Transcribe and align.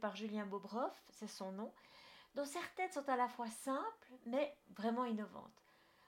par 0.00 0.16
Julien 0.16 0.44
Bobroff, 0.44 1.04
c'est 1.10 1.28
son 1.28 1.52
nom, 1.52 1.72
dont 2.34 2.44
certaines 2.44 2.90
sont 2.90 3.08
à 3.08 3.16
la 3.16 3.28
fois 3.28 3.48
simples 3.48 4.12
mais 4.26 4.56
vraiment 4.70 5.04
innovantes. 5.04 5.62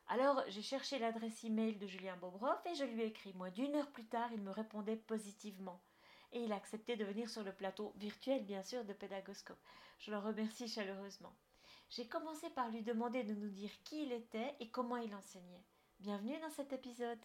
Alors 0.08 0.42
j'ai 0.48 0.62
cherché 0.62 0.98
l'adresse 0.98 1.44
email 1.44 1.76
de 1.76 1.86
Julien 1.86 2.16
Bobroff 2.16 2.66
et 2.66 2.74
je 2.74 2.84
lui 2.84 3.02
ai 3.02 3.06
écrit. 3.06 3.32
Moins 3.34 3.50
d'une 3.50 3.76
heure 3.76 3.90
plus 3.92 4.06
tard, 4.06 4.28
il 4.32 4.40
me 4.40 4.50
répondait 4.50 4.96
positivement. 4.96 5.80
Et 6.32 6.40
il 6.40 6.52
a 6.52 6.56
accepté 6.56 6.96
de 6.96 7.04
venir 7.04 7.30
sur 7.30 7.44
le 7.44 7.52
plateau 7.52 7.92
virtuel, 7.96 8.44
bien 8.44 8.62
sûr, 8.62 8.84
de 8.84 8.92
Pédagoscope. 8.92 9.58
Je 9.98 10.10
le 10.10 10.18
remercie 10.18 10.68
chaleureusement. 10.68 11.34
J'ai 11.90 12.08
commencé 12.08 12.50
par 12.50 12.70
lui 12.70 12.82
demander 12.82 13.22
de 13.22 13.34
nous 13.34 13.50
dire 13.50 13.70
qui 13.84 14.02
il 14.02 14.12
était 14.12 14.56
et 14.58 14.68
comment 14.68 14.96
il 14.96 15.14
enseignait. 15.14 15.64
Bienvenue 16.00 16.38
dans 16.40 16.50
cet 16.50 16.72
épisode. 16.72 17.18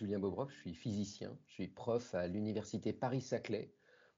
Julien 0.00 0.18
Bobroff, 0.18 0.50
je 0.50 0.60
suis 0.60 0.74
physicien, 0.74 1.36
je 1.46 1.52
suis 1.52 1.68
prof 1.68 2.14
à 2.14 2.26
l'université 2.26 2.94
Paris-Saclay 2.94 3.70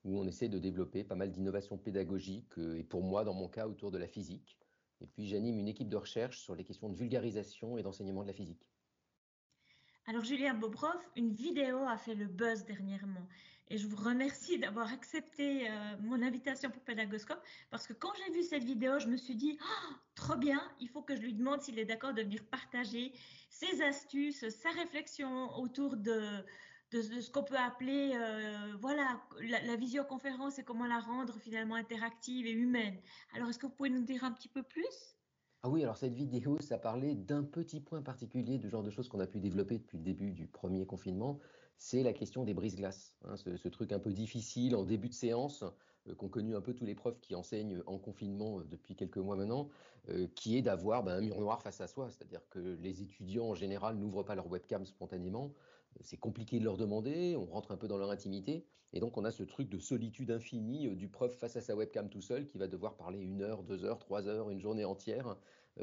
où 0.04 0.16
on 0.16 0.24
essaie 0.28 0.48
de 0.48 0.60
développer 0.60 1.02
pas 1.02 1.16
mal 1.16 1.32
d'innovations 1.32 1.76
pédagogiques 1.76 2.56
euh, 2.58 2.78
et 2.78 2.84
pour 2.84 3.02
moi, 3.02 3.24
dans 3.24 3.34
mon 3.34 3.48
cas, 3.48 3.66
autour 3.66 3.90
de 3.90 3.98
la 3.98 4.06
physique. 4.06 4.60
Et 5.00 5.08
puis 5.08 5.26
j'anime 5.26 5.58
une 5.58 5.66
équipe 5.66 5.88
de 5.88 5.96
recherche 5.96 6.38
sur 6.38 6.54
les 6.54 6.62
questions 6.62 6.88
de 6.88 6.94
vulgarisation 6.94 7.78
et 7.78 7.82
d'enseignement 7.82 8.22
de 8.22 8.28
la 8.28 8.32
physique. 8.32 8.64
Alors 10.06 10.22
Julien 10.22 10.54
Bobroff, 10.54 11.10
une 11.16 11.32
vidéo 11.32 11.78
a 11.78 11.96
fait 11.96 12.14
le 12.14 12.26
buzz 12.26 12.64
dernièrement 12.64 13.26
et 13.68 13.78
je 13.78 13.86
vous 13.86 13.96
remercie 13.96 14.58
d'avoir 14.58 14.92
accepté 14.92 15.68
euh, 15.68 15.72
mon 16.00 16.22
invitation 16.22 16.70
pour 16.70 16.82
Pédagoscope 16.82 17.40
parce 17.70 17.86
que 17.86 17.92
quand 17.92 18.10
j'ai 18.14 18.32
vu 18.32 18.42
cette 18.42 18.64
vidéo, 18.64 18.98
je 18.98 19.06
me 19.06 19.16
suis 19.16 19.34
dit 19.34 19.58
oh, 19.62 19.94
trop 20.14 20.36
bien, 20.36 20.60
il 20.80 20.88
faut 20.88 21.02
que 21.02 21.16
je 21.16 21.22
lui 21.22 21.34
demande 21.34 21.60
s'il 21.62 21.78
est 21.78 21.84
d'accord 21.84 22.12
de 22.12 22.22
venir 22.22 22.44
partager 22.50 23.12
ses 23.50 23.82
astuces, 23.82 24.48
sa 24.48 24.70
réflexion 24.70 25.54
autour 25.56 25.96
de, 25.96 26.44
ce 26.90 27.30
qu'on 27.30 27.44
peut 27.44 27.56
appeler 27.56 28.12
euh, 28.14 28.76
voilà 28.80 29.20
la, 29.40 29.76
visioconférence 29.76 30.58
et 30.58 30.64
comment 30.64 30.86
la 30.86 31.00
rendre 31.00 31.38
finalement 31.38 31.76
interactive 31.76 32.46
et 32.46 32.52
humaine. 32.52 32.98
Alors 33.34 33.48
est-ce 33.48 33.58
que 33.58 33.66
vous 33.66 33.72
pouvez 33.72 33.90
nous 33.90 34.02
dire 34.02 34.24
un 34.24 34.32
petit 34.32 34.48
peu 34.48 34.62
plus? 34.62 35.16
Ah 35.64 35.68
oui, 35.68 35.84
alors 35.84 35.96
cette 35.96 36.14
vidéo, 36.14 36.58
ça 36.60 36.76
parlait 36.76 37.14
d'un 37.14 37.44
petit 37.44 37.80
point 37.80 38.02
particulier 38.02 38.58
du 38.58 38.68
genre 38.68 38.82
de 38.82 38.90
choses 38.90 39.08
qu'on 39.08 39.20
a 39.20 39.28
pu 39.28 39.38
développer 39.38 39.78
depuis 39.78 39.96
le 39.96 40.02
début 40.02 40.32
du 40.32 40.48
premier 40.48 40.84
confinement, 40.84 41.38
c'est 41.78 42.02
la 42.02 42.12
question 42.12 42.44
des 42.44 42.54
brise-glaces. 42.54 43.16
Hein, 43.24 43.36
ce, 43.36 43.68
truc 43.68 43.92
un 43.92 43.98
peu 43.98 44.12
difficile 44.12 44.76
en 44.76 44.84
début 44.84 45.08
de 45.08 45.14
séance, 45.14 45.64
euh, 46.08 46.14
qu'ont 46.14 46.28
connu 46.28 46.56
un 46.56 46.60
peu 46.60 46.74
tous 46.74 46.84
les 46.84 46.94
profs 46.94 47.20
qui 47.20 47.34
enseignent 47.34 47.82
en 47.86 47.98
confinement 47.98 48.58
euh, 48.58 48.64
depuis 48.64 48.96
quelques 48.96 49.18
mois 49.18 49.36
maintenant, 49.36 49.68
euh, 50.08 50.26
qui 50.34 50.56
est 50.56 50.62
d'avoir 50.62 51.04
ben, 51.04 51.14
un 51.14 51.20
mur 51.20 51.40
noir 51.40 51.62
face 51.62 51.80
à 51.80 51.86
soi. 51.86 52.10
C'est-à-dire 52.10 52.42
que 52.50 52.58
les 52.80 53.02
étudiants 53.02 53.46
en 53.46 53.54
général 53.54 53.96
n'ouvrent 53.96 54.22
pas 54.22 54.34
leur 54.34 54.50
webcam 54.50 54.84
spontanément. 54.84 55.52
C'est 56.00 56.16
compliqué 56.16 56.58
de 56.58 56.64
leur 56.64 56.76
demander, 56.76 57.36
on 57.36 57.44
rentre 57.44 57.70
un 57.70 57.76
peu 57.76 57.86
dans 57.86 57.98
leur 57.98 58.10
intimité. 58.10 58.64
Et 58.94 59.00
donc 59.00 59.16
on 59.16 59.24
a 59.24 59.30
ce 59.30 59.42
truc 59.42 59.68
de 59.68 59.78
solitude 59.78 60.30
infinie 60.30 60.88
du 60.96 61.08
prof 61.08 61.32
face 61.34 61.56
à 61.56 61.60
sa 61.60 61.76
webcam 61.76 62.08
tout 62.08 62.22
seul 62.22 62.46
qui 62.46 62.58
va 62.58 62.66
devoir 62.66 62.96
parler 62.96 63.20
une 63.20 63.42
heure, 63.42 63.62
deux 63.62 63.84
heures, 63.84 63.98
trois 63.98 64.26
heures, 64.26 64.50
une 64.50 64.60
journée 64.60 64.84
entière 64.84 65.36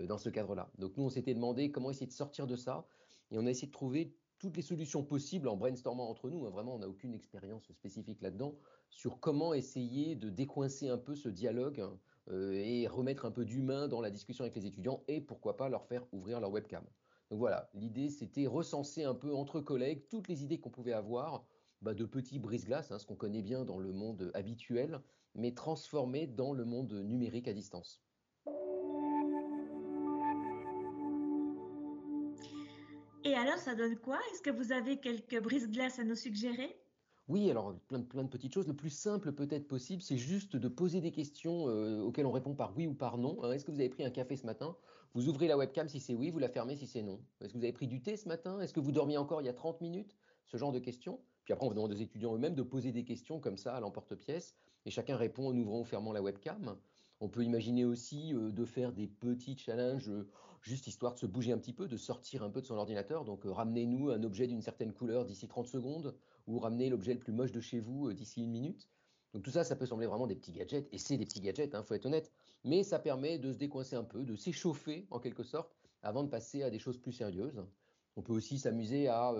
dans 0.03 0.17
ce 0.17 0.29
cadre-là. 0.29 0.69
Donc 0.79 0.97
nous 0.97 1.05
on 1.05 1.09
s'était 1.09 1.33
demandé 1.33 1.71
comment 1.71 1.91
essayer 1.91 2.07
de 2.07 2.11
sortir 2.11 2.47
de 2.47 2.55
ça. 2.55 2.87
Et 3.31 3.37
on 3.37 3.45
a 3.45 3.49
essayé 3.51 3.67
de 3.67 3.71
trouver 3.71 4.15
toutes 4.39 4.55
les 4.55 4.63
solutions 4.63 5.03
possibles 5.03 5.47
en 5.47 5.57
brainstormant 5.57 6.09
entre 6.09 6.29
nous. 6.29 6.45
Hein, 6.45 6.49
vraiment, 6.49 6.75
on 6.75 6.79
n'a 6.79 6.87
aucune 6.87 7.13
expérience 7.13 7.71
spécifique 7.71 8.21
là-dedans 8.21 8.55
sur 8.89 9.19
comment 9.19 9.53
essayer 9.53 10.15
de 10.15 10.29
décoincer 10.29 10.89
un 10.89 10.97
peu 10.97 11.15
ce 11.15 11.29
dialogue 11.29 11.85
euh, 12.29 12.53
et 12.53 12.87
remettre 12.87 13.25
un 13.25 13.31
peu 13.31 13.45
d'humain 13.45 13.87
dans 13.87 14.01
la 14.01 14.09
discussion 14.09 14.43
avec 14.43 14.55
les 14.55 14.65
étudiants 14.65 15.03
et 15.07 15.21
pourquoi 15.21 15.57
pas 15.57 15.69
leur 15.69 15.85
faire 15.85 16.05
ouvrir 16.11 16.39
leur 16.39 16.51
webcam. 16.51 16.83
Donc 17.29 17.39
voilà, 17.39 17.69
l'idée 17.73 18.09
c'était 18.09 18.47
recenser 18.47 19.03
un 19.03 19.13
peu 19.13 19.33
entre 19.35 19.59
collègues 19.59 20.07
toutes 20.09 20.27
les 20.27 20.43
idées 20.43 20.59
qu'on 20.59 20.71
pouvait 20.71 20.93
avoir 20.93 21.45
bah, 21.81 21.93
de 21.93 22.05
petits 22.05 22.39
brise-glaces, 22.39 22.91
hein, 22.91 22.99
ce 22.99 23.05
qu'on 23.05 23.15
connaît 23.15 23.43
bien 23.43 23.65
dans 23.65 23.77
le 23.77 23.93
monde 23.93 24.31
habituel, 24.33 25.01
mais 25.35 25.53
transformé 25.53 26.27
dans 26.27 26.53
le 26.53 26.65
monde 26.65 26.93
numérique 26.93 27.47
à 27.47 27.53
distance. 27.53 28.01
Alors, 33.39 33.57
ça 33.57 33.75
donne 33.75 33.95
quoi? 33.97 34.19
Est-ce 34.31 34.41
que 34.41 34.49
vous 34.49 34.71
avez 34.71 34.97
quelques 34.97 35.41
brises-glaces 35.41 35.99
à 35.99 36.03
nous 36.03 36.15
suggérer? 36.15 36.75
Oui, 37.29 37.49
alors 37.51 37.75
plein 37.87 37.99
de, 37.99 38.27
petites 38.27 38.53
choses. 38.53 38.67
Le 38.67 38.75
plus 38.75 38.89
simple 38.89 39.31
peut-être 39.31 39.67
possible, 39.67 40.01
c'est 40.01 40.17
juste 40.17 40.55
de 40.55 40.67
poser 40.67 40.99
des 40.99 41.11
questions 41.11 41.67
euh, 41.67 42.01
auxquelles 42.01 42.25
on 42.25 42.31
répond 42.31 42.55
par 42.55 42.75
oui 42.75 42.87
ou 42.87 42.93
par 42.93 43.19
non. 43.19 43.37
Hein, 43.43 43.51
est-ce 43.51 43.63
que 43.63 43.71
vous 43.71 43.79
avez 43.79 43.89
pris 43.89 44.03
un 44.03 44.09
café 44.09 44.35
ce 44.35 44.47
matin? 44.47 44.75
Vous 45.13 45.29
ouvrez 45.29 45.47
la 45.47 45.55
webcam 45.55 45.87
si 45.87 45.99
c'est 45.99 46.15
oui, 46.15 46.31
vous 46.31 46.39
la 46.39 46.49
fermez 46.49 46.75
si 46.75 46.87
c'est 46.87 47.03
non. 47.03 47.19
Est-ce 47.39 47.53
que 47.53 47.57
vous 47.59 47.63
avez 47.63 47.73
pris 47.73 47.87
du 47.87 48.01
thé 48.01 48.17
ce 48.17 48.27
matin? 48.27 48.59
Est-ce 48.59 48.73
que 48.73 48.79
vous 48.79 48.91
dormiez 48.91 49.17
encore 49.17 49.41
il 49.41 49.45
y 49.45 49.49
a 49.49 49.53
30 49.53 49.79
minutes? 49.81 50.17
Ce 50.45 50.57
genre 50.57 50.71
de 50.71 50.79
questions. 50.79 51.19
Puis 51.45 51.53
après, 51.53 51.67
on 51.67 51.69
demande 51.69 51.91
aux 51.91 51.95
étudiants 51.95 52.33
eux-mêmes 52.35 52.55
de 52.55 52.63
poser 52.63 52.91
des 52.91 53.03
questions 53.03 53.39
comme 53.39 53.57
ça 53.57 53.75
à 53.75 53.79
l'emporte-pièce 53.79 54.55
et 54.85 54.89
chacun 54.89 55.15
répond 55.15 55.47
en 55.47 55.55
ouvrant 55.55 55.81
ou 55.81 55.85
fermant 55.85 56.13
la 56.13 56.21
webcam. 56.23 56.75
On 57.21 57.27
peut 57.27 57.43
imaginer 57.43 57.83
aussi 57.83 58.33
euh, 58.33 58.51
de 58.51 58.65
faire 58.65 58.93
des 58.93 59.07
petits 59.07 59.57
challenges, 59.57 60.09
euh, 60.09 60.29
juste 60.61 60.87
histoire 60.87 61.13
de 61.13 61.19
se 61.19 61.25
bouger 61.25 61.51
un 61.51 61.57
petit 61.57 61.73
peu, 61.73 61.87
de 61.87 61.97
sortir 61.97 62.43
un 62.43 62.49
peu 62.49 62.61
de 62.61 62.65
son 62.65 62.75
ordinateur. 62.75 63.25
Donc 63.25 63.45
euh, 63.45 63.51
ramenez-nous 63.51 64.09
un 64.09 64.23
objet 64.23 64.47
d'une 64.47 64.61
certaine 64.61 64.93
couleur 64.93 65.25
d'ici 65.25 65.47
30 65.47 65.67
secondes, 65.67 66.15
ou 66.47 66.59
ramenez 66.59 66.89
l'objet 66.89 67.13
le 67.13 67.19
plus 67.19 67.33
moche 67.33 67.51
de 67.51 67.59
chez 67.59 67.79
vous 67.79 68.13
d'ici 68.13 68.41
une 68.41 68.51
minute. 68.51 68.89
Donc 69.33 69.43
tout 69.43 69.51
ça, 69.51 69.63
ça 69.63 69.75
peut 69.75 69.85
sembler 69.85 70.07
vraiment 70.07 70.27
des 70.27 70.35
petits 70.35 70.53
gadgets, 70.53 70.87
et 70.91 70.97
c'est 70.97 71.17
des 71.17 71.25
petits 71.25 71.41
gadgets, 71.41 71.71
il 71.73 71.75
hein, 71.75 71.83
faut 71.83 71.93
être 71.93 72.05
honnête, 72.05 72.31
mais 72.63 72.83
ça 72.83 72.99
permet 72.99 73.37
de 73.37 73.51
se 73.51 73.57
décoincer 73.57 73.95
un 73.95 74.03
peu, 74.03 74.23
de 74.23 74.35
s'échauffer 74.35 75.05
en 75.11 75.19
quelque 75.19 75.43
sorte, 75.43 75.75
avant 76.01 76.23
de 76.23 76.29
passer 76.29 76.63
à 76.63 76.69
des 76.69 76.79
choses 76.79 76.97
plus 76.97 77.11
sérieuses. 77.11 77.63
On 78.15 78.21
peut 78.21 78.33
aussi 78.33 78.57
s'amuser 78.57 79.07
à 79.07 79.35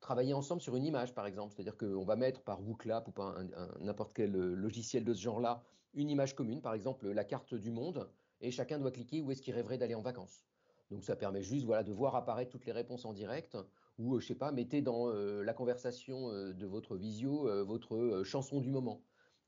travailler 0.00 0.34
ensemble 0.34 0.60
sur 0.60 0.76
une 0.76 0.84
image, 0.84 1.14
par 1.14 1.26
exemple. 1.26 1.54
C'est-à-dire 1.54 1.76
qu'on 1.76 2.04
va 2.04 2.16
mettre 2.16 2.42
par 2.42 2.60
WooClap 2.60 3.08
ou 3.08 3.12
par 3.12 3.42
n'importe 3.80 4.12
quel 4.14 4.32
logiciel 4.32 5.04
de 5.04 5.14
ce 5.14 5.22
genre-là 5.22 5.62
une 5.94 6.10
image 6.10 6.34
commune, 6.34 6.60
par 6.60 6.74
exemple 6.74 7.08
la 7.08 7.24
carte 7.24 7.54
du 7.54 7.70
monde, 7.70 8.10
et 8.40 8.50
chacun 8.50 8.78
doit 8.78 8.90
cliquer 8.90 9.20
où 9.20 9.30
est-ce 9.30 9.42
qu'il 9.42 9.54
rêverait 9.54 9.78
d'aller 9.78 9.94
en 9.94 10.02
vacances. 10.02 10.46
Donc 10.90 11.04
ça 11.04 11.16
permet 11.16 11.42
juste 11.42 11.66
voilà, 11.66 11.82
de 11.82 11.92
voir 11.92 12.16
apparaître 12.16 12.50
toutes 12.50 12.66
les 12.66 12.72
réponses 12.72 13.04
en 13.04 13.12
direct, 13.12 13.56
ou 13.98 14.16
euh, 14.16 14.20
je 14.20 14.26
sais 14.26 14.34
pas, 14.34 14.50
mettez 14.50 14.82
dans 14.82 15.08
euh, 15.08 15.42
la 15.42 15.54
conversation 15.54 16.30
de 16.32 16.66
votre 16.66 16.96
visio 16.96 17.64
votre 17.64 18.22
chanson 18.24 18.60
du 18.60 18.70
moment. 18.70 19.02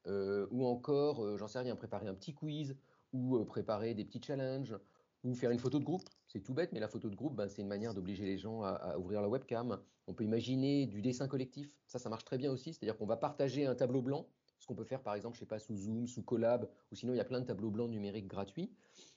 ou 0.06 0.66
encore, 0.66 1.38
j'en 1.38 1.48
sais 1.48 1.60
rien, 1.60 1.76
préparer 1.76 2.08
un 2.08 2.14
petit 2.14 2.34
quiz, 2.34 2.76
ou 3.12 3.44
préparer 3.44 3.94
des 3.94 4.04
petits 4.04 4.22
challenges, 4.22 4.76
ou 5.24 5.34
faire 5.34 5.50
une 5.50 5.58
photo 5.58 5.78
de 5.78 5.84
groupe. 5.84 6.08
C'est 6.32 6.40
tout 6.40 6.54
bête, 6.54 6.72
mais 6.72 6.80
la 6.80 6.88
photo 6.88 7.10
de 7.10 7.14
groupe, 7.14 7.34
ben, 7.34 7.46
c'est 7.46 7.60
une 7.60 7.68
manière 7.68 7.92
d'obliger 7.92 8.24
les 8.24 8.38
gens 8.38 8.62
à, 8.62 8.96
ouvrir 8.96 9.20
la 9.20 9.28
webcam. 9.28 9.78
On 10.06 10.14
peut 10.14 10.24
imaginer 10.24 10.86
du 10.86 11.02
dessin 11.02 11.28
collectif. 11.28 11.68
Ça, 11.86 11.98
ça 11.98 12.08
marche 12.08 12.24
très 12.24 12.38
bien 12.38 12.50
aussi. 12.50 12.72
C'est-à-dire 12.72 12.96
qu'on 12.96 13.04
va 13.04 13.18
partager 13.18 13.66
un 13.66 13.74
tableau 13.74 14.00
blanc, 14.00 14.26
ce 14.58 14.66
qu'on 14.66 14.74
peut 14.74 14.84
faire 14.84 15.02
par 15.02 15.14
exemple, 15.14 15.34
je 15.34 15.40
sais 15.40 15.46
pas, 15.46 15.58
sous 15.58 15.76
Zoom, 15.76 16.06
sous 16.06 16.22
Collab, 16.22 16.70
ou 16.90 16.94
sinon 16.94 17.12
il 17.12 17.18
y 17.18 17.20
a 17.20 17.24
plein 17.26 17.40
de 17.40 17.44
tableaux 17.44 17.70
blancs 17.70 17.90
numériques 17.90 18.28
gratuits. 18.28 18.72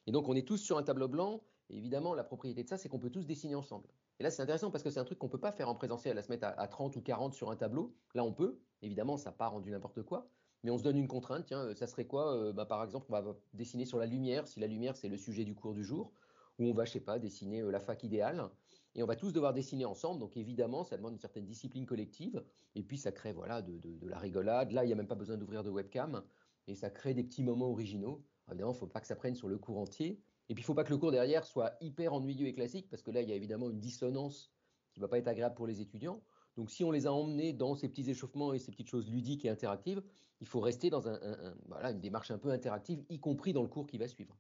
Et 0.08 0.12
donc 0.12 0.28
on 0.28 0.36
est 0.36 0.46
tous 0.46 0.58
sur 0.58 0.78
un 0.78 0.84
tableau 0.84 1.08
blanc. 1.08 1.42
Évidemment, 1.70 2.14
la 2.14 2.26
propriété 2.26 2.64
de 2.64 2.68
ça, 2.68 2.78
c'est 2.78 2.90
qu'on 2.90 3.00
peut 3.00 3.10
tous 3.10 3.26
dessiner 3.26 3.56
ensemble. 3.56 3.88
Et 4.20 4.24
là, 4.24 4.30
c'est 4.30 4.42
intéressant 4.42 4.70
parce 4.70 4.84
que 4.84 4.90
c'est 4.90 5.00
un 5.00 5.06
truc 5.06 5.18
qu'on 5.18 5.30
peut 5.30 5.40
pas 5.40 5.54
faire 5.54 5.70
en 5.70 5.76
présentiel, 5.76 6.18
à 6.18 6.22
se 6.22 6.30
mettre 6.30 6.46
à, 6.46 6.50
à 6.50 6.68
30 6.68 6.98
ou 6.98 7.02
40 7.02 7.34
sur 7.34 7.50
un 7.50 7.56
tableau. 7.56 7.96
Là, 8.14 8.26
on 8.26 8.34
peut. 8.34 8.60
Évidemment, 8.82 9.16
ça 9.16 9.32
part 9.32 9.54
rendu 9.54 9.72
n'importe 9.72 10.04
quoi 10.04 10.28
mais 10.66 10.72
on 10.72 10.80
se 10.80 10.84
donne 10.84 10.98
une 10.98 11.08
contrainte. 11.08 11.46
Tiens, 11.46 11.60
euh, 11.60 11.76
ça 11.76 11.86
serait 11.86 12.06
quoi 12.06 12.36
euh, 12.36 12.52
bah, 12.52 12.66
Par 12.66 12.84
exemple, 12.84 13.06
on 13.10 13.14
va 13.14 13.24
dessiner 13.54 13.86
sur 13.86 14.00
la 14.00 14.08
lumière, 14.08 14.48
si 14.48 14.60
la 14.60 14.66
lumière 14.66 14.98
c'est 14.98 15.08
le 15.08 15.16
sujet 15.16 15.46
du 15.46 15.54
cours 15.54 15.76
du 15.76 15.84
jour, 15.84 16.12
ou 16.60 16.66
on 16.66 16.74
va, 16.74 16.86
je 16.86 16.94
sais 16.94 17.00
pas, 17.00 17.20
dessiner 17.20 17.62
euh, 17.62 17.72
la 17.72 17.80
fac 17.80 18.04
idéale, 18.04 18.50
et 18.96 19.04
on 19.04 19.06
va 19.06 19.16
tous 19.16 19.34
devoir 19.34 19.54
dessiner 19.54 19.86
ensemble. 19.86 20.20
Donc 20.20 20.38
évidemment, 20.38 20.84
ça 20.84 20.98
demande 20.98 21.14
une 21.14 21.20
certaine 21.20 21.46
discipline 21.46 21.86
collective, 21.86 22.44
et 22.76 22.84
puis 22.84 22.98
ça 22.98 23.12
crée 23.12 23.34
voilà 23.34 23.62
de, 23.62 23.80
la 24.04 24.18
rigolade. 24.18 24.72
Là, 24.72 24.84
il 24.84 24.88
n'y 24.88 24.94
a 24.94 24.96
même 24.96 25.08
pas 25.08 25.16
besoin 25.16 25.38
d'ouvrir 25.38 25.64
de 25.64 25.70
webcam, 25.70 26.24
et 26.68 26.76
ça 26.76 26.90
crée 26.90 27.14
des 27.14 27.24
petits 27.24 27.44
moments 27.44 27.70
originaux. 27.70 28.24
évidemment, 28.50 28.72
il 28.72 28.76
ne 28.76 28.80
faut 28.80 28.88
pas 28.88 29.02
que 29.02 29.08
ça 29.08 29.16
prenne 29.16 29.36
sur 29.36 29.48
le 29.48 29.58
cours 29.58 29.78
entier, 29.78 30.22
et 30.48 30.54
puis 30.54 30.62
il 30.62 30.64
ne 30.64 30.68
faut 30.68 30.76
pas 30.76 30.84
que 30.84 30.92
le 30.92 30.98
cours 30.98 31.12
derrière 31.12 31.44
soit 31.44 31.76
hyper 31.82 32.14
ennuyeux 32.14 32.48
et 32.48 32.54
classique, 32.54 32.90
parce 32.90 33.02
que 33.02 33.12
là, 33.12 33.22
il 33.22 33.30
y 33.30 33.32
a 33.32 33.36
évidemment 33.36 33.70
une 33.70 33.80
dissonance 33.80 34.52
qui 34.94 35.00
ne 35.00 35.06
va 35.06 35.10
pas 35.10 35.18
être 35.18 35.28
agréable 35.28 35.56
pour 35.56 35.68
les 35.68 35.82
étudiants. 35.82 36.22
Donc 36.56 36.72
si 36.72 36.84
on 36.86 36.92
les 36.92 37.06
a 37.06 37.12
emmenés 37.12 37.52
dans 37.52 37.76
ces 37.76 37.90
petits 37.90 38.10
échauffements 38.10 38.54
et 38.54 38.60
ces 38.60 38.72
petites 38.72 38.88
choses 38.88 39.10
ludiques 39.10 39.44
et 39.44 39.50
interactives, 39.50 40.02
il 40.40 40.48
faut 40.48 40.62
rester 40.62 40.90
dans 40.90 41.08
un, 41.08 41.20
une 41.84 42.00
démarche 42.00 42.32
un 42.32 42.38
peu 42.38 42.50
interactive, 42.50 43.04
y 43.10 43.20
compris 43.20 43.52
dans 43.52 43.62
le 43.62 43.68
cours 43.68 43.88
qui 43.88 43.98
va 43.98 44.08
suivre. 44.08 44.38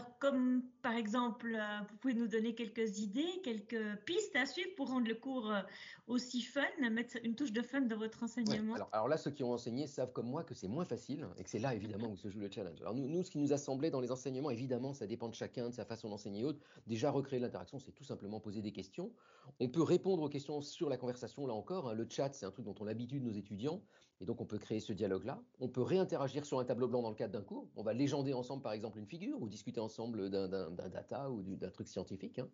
Alors, 0.00 0.18
comme 0.18 0.62
par 0.82 0.94
exemple, 0.94 1.54
euh, 1.54 1.80
vous 1.90 1.96
pouvez 1.98 2.14
nous 2.14 2.26
donner 2.26 2.54
quelques 2.54 3.00
idées, 3.00 3.40
quelques 3.44 3.96
pistes 4.06 4.34
à 4.34 4.46
suivre 4.46 4.70
pour 4.76 4.88
rendre 4.88 5.06
le 5.06 5.14
cours 5.14 5.50
euh, 5.50 5.60
aussi 6.06 6.40
fun, 6.40 6.62
mettre 6.90 7.18
une 7.22 7.34
touche 7.34 7.52
de 7.52 7.60
fun 7.60 7.82
dans 7.82 7.98
votre 7.98 8.22
enseignement. 8.22 8.76
alors, 8.92 9.08
là, 9.08 9.18
ceux 9.18 9.30
qui 9.30 9.44
ont 9.44 9.52
enseigné 9.52 9.86
savent 9.86 10.12
comme 10.12 10.28
moi 10.28 10.42
que 10.42 10.54
c'est 10.54 10.68
moins 10.68 10.86
facile 10.86 11.26
et 11.36 11.44
que 11.44 11.50
c'est 11.50 11.58
là 11.58 11.74
évidemment 11.74 12.08
où 12.08 12.16
se 12.16 12.30
joue 12.30 12.40
le 12.40 12.50
challenge. 12.50 12.80
Alors 12.80 12.94
nous, 12.94 13.08
nous, 13.08 13.22
ce 13.22 13.30
qui 13.30 13.38
nous 13.38 13.52
a 13.52 13.58
semblé 13.58 13.90
dans 13.90 14.00
les 14.00 14.10
enseignements, 14.10 14.50
évidemment, 14.50 14.94
ça 14.94 15.06
dépend 15.06 15.28
de 15.28 15.34
chacun, 15.34 15.68
de 15.68 15.74
sa 15.74 15.84
façon 15.84 16.08
d'enseigner 16.08 16.44
autre. 16.44 16.60
Déjà, 16.86 17.10
recréer 17.10 17.38
l'interaction, 17.38 17.78
c'est 17.78 17.92
tout 17.92 18.04
simplement 18.04 18.40
poser 18.40 18.62
des 18.62 18.72
questions. 18.72 19.12
On 19.58 19.68
peut 19.68 19.82
répondre 19.82 20.22
aux 20.22 20.30
questions 20.30 20.62
sur 20.62 20.88
la 20.88 20.96
conversation, 20.96 21.46
là 21.46 21.52
encore. 21.52 21.90
Hein. 21.90 21.94
Le 21.94 22.06
chat, 22.08 22.32
c'est 22.32 22.46
un 22.46 22.50
truc 22.50 22.64
dont 22.64 22.74
on 22.80 22.84
l'habitude, 22.84 23.22
nos 23.22 23.32
étudiants. 23.32 23.82
Et 24.20 24.26
donc, 24.26 24.40
on 24.40 24.44
peut 24.44 24.58
créer 24.58 24.80
ce 24.80 24.92
dialogue-là. 24.92 25.42
On 25.60 25.68
peut 25.68 25.80
réinteragir 25.80 26.44
sur 26.44 26.58
un 26.58 26.64
tableau 26.64 26.88
blanc 26.88 27.00
dans 27.00 27.08
le 27.08 27.14
cadre 27.14 27.32
d'un 27.32 27.42
cours. 27.42 27.68
On 27.76 27.82
va 27.82 27.94
légender 27.94 28.34
ensemble, 28.34 28.62
par 28.62 28.72
exemple, 28.72 28.98
une 28.98 29.06
figure 29.06 29.40
ou 29.40 29.48
discuter 29.48 29.80
ensemble 29.80 30.28
d'un 30.28 30.88
data 30.88 31.30
ou 31.30 31.42
d'un 31.42 31.70
truc 31.70 31.88
scientifique. 31.88 32.38
Hein. 32.38 32.48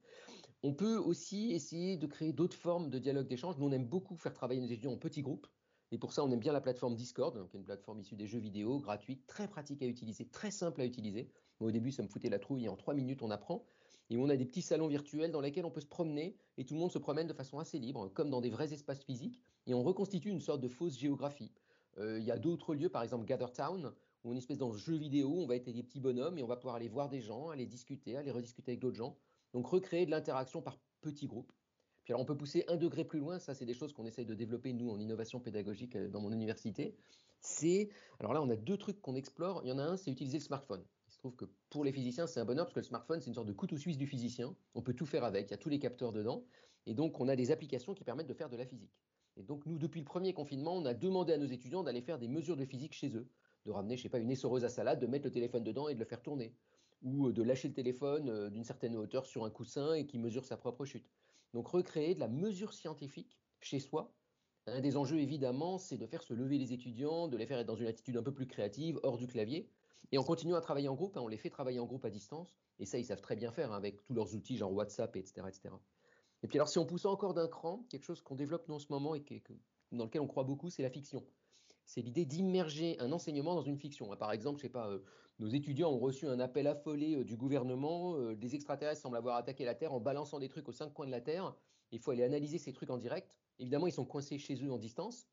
On 0.63 0.73
peut 0.73 0.97
aussi 0.97 1.53
essayer 1.53 1.97
de 1.97 2.07
créer 2.07 2.33
d'autres 2.33 2.57
formes 2.57 2.89
de 2.89 2.99
dialogue 2.99 3.27
d'échange. 3.27 3.57
Nous, 3.59 3.67
on 3.67 3.73
aime 3.73 3.87
beaucoup 3.87 4.17
faire 4.17 4.33
travailler 4.33 4.61
nos 4.61 4.69
étudiants 4.69 4.93
en 4.93 4.97
petits 4.97 5.23
groupes. 5.23 5.49
Et 5.93 5.99
pour 5.99 6.13
ça, 6.13 6.25
on 6.25 6.31
aime 6.31 6.41
bien 6.41 6.53
la 6.53 6.61
plateforme 6.61 6.95
Discord, 6.95 7.49
qui 7.49 7.57
est 7.57 7.61
une 7.61 7.65
plateforme 7.65 8.01
issue 8.01 8.17
des 8.17 8.27
jeux 8.27 8.41
vidéo, 8.41 8.81
gratuite, 8.81 9.27
très 9.27 9.49
pratique 9.49 9.83
à 9.83 9.87
utiliser, 9.87 10.29
très 10.29 10.51
simple 10.51 10.81
à 10.81 10.85
utiliser. 10.85 11.31
au 11.61 11.71
début, 11.71 11.91
ça 11.91 12.03
me 12.03 12.09
foutait 12.09 12.29
la 12.29 12.39
trouille, 12.39 12.65
et 12.65 12.69
en 12.69 12.77
trois 12.77 12.95
minutes, 12.95 13.23
on 13.23 13.31
apprend. 13.31 13.65
Et 14.11 14.17
on 14.17 14.29
a 14.29 14.37
des 14.37 14.45
petits 14.45 14.63
salons 14.63 14.87
virtuels 14.87 15.33
dans 15.33 15.41
lesquels 15.41 15.65
on 15.65 15.71
peut 15.71 15.81
se 15.81 15.87
promener, 15.87 16.37
et 16.59 16.65
tout 16.65 16.75
le 16.75 16.81
monde 16.81 16.93
se 16.93 16.99
promène 16.99 17.27
de 17.27 17.33
façon 17.33 17.59
assez 17.59 17.79
libre, 17.79 18.09
comme 18.09 18.31
dans 18.31 18.41
des 18.41 18.51
vrais 18.51 18.73
espaces 18.73 19.03
physiques, 19.03 19.41
et 19.67 19.75
on 19.75 19.83
reconstitue 19.83 20.31
une 20.31 20.41
sorte 20.41 20.61
de 20.61 20.69
fausse 20.69 20.99
géographie. 20.99 21.53
Euh, 21.99 22.19
il 22.19 22.25
y 22.25 22.31
a 22.31 22.39
d'autres 22.39 22.75
lieux, 22.75 22.89
par 22.89 23.03
exemple 23.03 23.25
Gather 23.25 23.53
Town, 23.53 23.93
où 24.25 24.33
une 24.33 24.39
espèce 24.39 24.59
dans 24.59 24.73
ce 24.73 24.79
jeu 24.79 24.97
vidéo, 24.97 25.35
on 25.39 25.47
va 25.47 25.57
être 25.57 25.71
des 25.71 25.83
petits 25.83 26.01
bonhommes 26.01 26.39
et 26.39 26.43
on 26.43 26.47
va 26.47 26.57
pouvoir 26.57 26.77
aller 26.77 26.89
voir 26.89 27.09
des 27.09 27.21
gens, 27.21 27.51
aller 27.51 27.67
discuter, 27.67 28.17
aller 28.17 28.31
rediscuter 28.31 28.73
avec 28.73 28.81
d'autres 28.81 28.97
gens. 28.97 29.17
Donc 29.53 29.67
recréer 29.67 30.05
de 30.05 30.11
l'interaction 30.11 30.61
par 30.61 30.79
petits 31.01 31.27
groupes. 31.27 31.53
Puis 32.05 32.13
alors 32.13 32.23
on 32.23 32.25
peut 32.25 32.37
pousser 32.37 32.65
un 32.69 32.77
degré 32.77 33.05
plus 33.05 33.19
loin, 33.19 33.39
ça 33.39 33.55
c'est 33.55 33.65
des 33.65 33.75
choses 33.75 33.93
qu'on 33.93 34.07
essaye 34.07 34.27
de 34.27 34.35
développer 34.35 34.73
nous 34.73 34.91
en 34.91 34.99
innovation 34.99 35.41
pédagogique 35.41 35.97
euh, 35.97 36.09
dans 36.09 36.21
mon 36.21 36.33
université. 36.33 36.97
C'est 37.41 37.89
alors 38.19 38.33
là 38.33 38.43
on 38.43 38.51
a 38.51 38.57
deux 38.57 38.77
trucs 38.77 39.01
qu'on 39.01 39.15
explore. 39.15 39.61
Il 39.65 39.69
y 39.69 39.73
en 39.73 39.79
a 39.79 39.83
un, 39.83 39.97
c'est 39.97 40.11
utiliser 40.11 40.39
le 40.39 40.45
smartphone. 40.45 40.85
Se 41.17 41.21
trouve 41.21 41.37
que 41.37 41.47
pour 41.71 41.85
les 41.85 41.93
physiciens 41.93 42.27
c'est 42.27 42.41
un 42.41 42.45
bonheur 42.45 42.67
parce 42.67 42.75
que 42.75 42.81
le 42.81 42.85
smartphone 42.85 43.21
c'est 43.21 43.29
une 43.29 43.35
sorte 43.35 43.49
de 43.49 43.53
couteau 43.53 43.77
suisse 43.77 43.99
du 43.99 44.07
physicien. 44.07 44.55
On 44.75 44.83
peut 44.83 44.95
tout 44.95 45.07
faire 45.07 45.25
avec, 45.25 45.49
il 45.49 45.51
y 45.51 45.55
a 45.55 45.59
tous 45.59 45.69
les 45.69 45.79
capteurs 45.79 46.13
dedans, 46.13 46.45
et 46.87 46.95
donc 46.95 47.21
on 47.21 47.29
a 47.29 47.37
des 47.37 47.51
applications 47.51 47.95
qui 47.95 48.05
permettent 48.05 48.29
de 48.29 48.35
faire 48.35 48.49
de 48.49 48.57
la 48.57 48.67
physique. 48.67 48.97
Et 49.37 49.43
donc, 49.43 49.67
nous, 49.67 49.79
depuis 49.79 50.01
le 50.01 50.07
premier 50.07 50.33
confinement, 50.33 50.75
on 50.77 50.87
a 50.87 50.95
demandé 50.95 51.35
à 51.35 51.39
nos 51.39 51.47
étudiants 51.47 51.83
d'aller 51.83 52.01
faire 52.01 52.19
des 52.19 52.29
mesures 52.29 52.57
de 52.57 52.65
physique 52.65 52.95
chez 52.95 53.15
eux, 53.17 53.29
de 53.67 53.71
ramener, 53.71 53.97
je 53.97 54.03
sais 54.03 54.09
pas, 54.09 54.19
une 54.19 54.31
essoreuse 54.31 54.65
à 54.65 54.71
salade, 54.71 54.99
de 54.99 55.07
mettre 55.07 55.27
le 55.27 55.31
téléphone 55.31 55.63
dedans 55.63 55.89
et 55.89 55.95
de 55.95 55.99
le 55.99 56.07
faire 56.07 56.23
tourner, 56.23 56.55
ou 57.03 57.29
euh, 57.29 57.33
de 57.33 57.43
lâcher 57.43 57.69
le 57.69 57.75
téléphone 57.75 58.31
euh, 58.31 58.49
d'une 58.49 58.65
certaine 58.65 58.97
hauteur 58.97 59.27
sur 59.27 59.45
un 59.45 59.51
coussin 59.51 59.93
et 59.93 60.07
qui 60.07 60.19
mesure 60.19 60.47
sa 60.47 60.57
propre 60.57 60.87
chute. 60.87 61.11
Donc, 61.53 61.69
recréer 61.69 62.15
de 62.15 62.21
la 62.21 62.29
mesure 62.29 62.73
scientifique 62.73 63.39
chez 63.61 63.79
soi. 63.79 64.15
Un 64.67 64.81
des 64.81 64.97
enjeux, 64.97 65.19
évidemment, 65.19 65.77
c'est 65.79 65.99
de 65.99 66.07
faire 66.07 66.23
se 66.23 66.33
lever 66.33 66.57
les 66.57 66.73
étudiants, 66.73 67.29
de 67.29 67.37
les 67.37 67.47
faire 67.47 67.59
être 67.59 67.67
dans 67.67 67.77
une 67.77 67.87
attitude 67.87 68.17
un 68.17 68.23
peu 68.23 68.33
plus 68.33 68.47
créative, 68.47 68.99
hors 69.03 69.19
du 69.19 69.27
clavier. 69.27 69.71
Et 70.13 70.19
en 70.19 70.25
continuant 70.25 70.57
à 70.57 70.61
travailler 70.61 70.89
en 70.89 70.95
groupe, 70.95 71.17
hein, 71.17 71.21
on 71.23 71.29
les 71.29 71.37
fait 71.37 71.51
travailler 71.51 71.81
en 71.81 71.87
groupe 71.87 72.05
à 72.05 72.11
distance, 72.11 72.57
et 72.79 72.87
ça, 72.87 72.99
ils 72.99 73.05
savent 73.05 73.21
très 73.21 73.37
bien 73.37 73.51
faire 73.51 73.73
hein, 73.73 73.77
avec 73.77 74.05
tous 74.05 74.15
leurs 74.15 74.35
outils, 74.35 74.57
genre 74.57 74.73
WhatsApp, 74.73 75.17
etc., 75.17 75.47
etc. 75.49 75.75
Et 76.43 76.49
puis 76.49 76.59
alors, 76.59 76.69
si 76.69 76.79
on 76.79 76.87
pousse 76.87 77.07
encore 77.07 77.35
d'un 77.35 77.49
cran, 77.49 77.85
quelque 77.89 78.05
chose 78.05 78.21
qu'on 78.21 78.37
développe 78.37 78.69
nous 78.69 78.75
en 78.75 78.79
ce 78.79 78.87
moment 78.91 79.15
et 79.15 79.25
dans 79.93 80.05
lequel 80.05 80.21
on 80.21 80.27
croit 80.27 80.45
beaucoup, 80.45 80.71
c'est 80.71 80.83
la 80.83 80.91
fiction. 80.91 81.25
C'est 81.85 82.03
l'idée 82.03 82.25
d'immerger 82.25 82.99
un 83.01 83.13
enseignement 83.13 83.55
dans 83.55 83.63
une 83.63 83.79
fiction. 83.79 84.15
Par 84.17 84.33
exemple, 84.33 84.59
je 84.59 84.63
sais 84.63 84.69
pas, 84.69 84.89
euh, 84.89 84.99
nos 85.39 85.49
étudiants 85.49 85.91
ont 85.93 85.99
reçu 85.99 86.27
un 86.27 86.41
appel 86.41 86.67
affolé 86.67 87.15
euh, 87.15 87.25
du 87.25 87.37
gouvernement, 87.37 88.17
euh, 88.17 88.35
des 88.35 88.55
extraterrestres 88.55 89.03
semblent 89.03 89.17
avoir 89.17 89.37
attaqué 89.37 89.65
la 89.65 89.75
Terre 89.75 89.93
en 89.93 90.01
balançant 90.01 90.39
des 90.39 90.49
trucs 90.49 90.69
aux 90.69 90.73
cinq 90.73 90.93
coins 90.93 91.07
de 91.07 91.13
la 91.13 91.21
Terre. 91.21 91.55
Il 91.93 92.01
faut 92.01 92.11
aller 92.11 92.25
analyser 92.25 92.59
ces 92.59 92.73
trucs 92.73 92.91
en 92.91 92.99
direct. 92.99 93.39
Évidemment, 93.59 93.87
ils 93.87 93.93
sont 93.93 94.05
coincés 94.05 94.39
chez 94.39 94.57
eux 94.65 94.73
en 94.73 94.79
distance, 94.79 95.29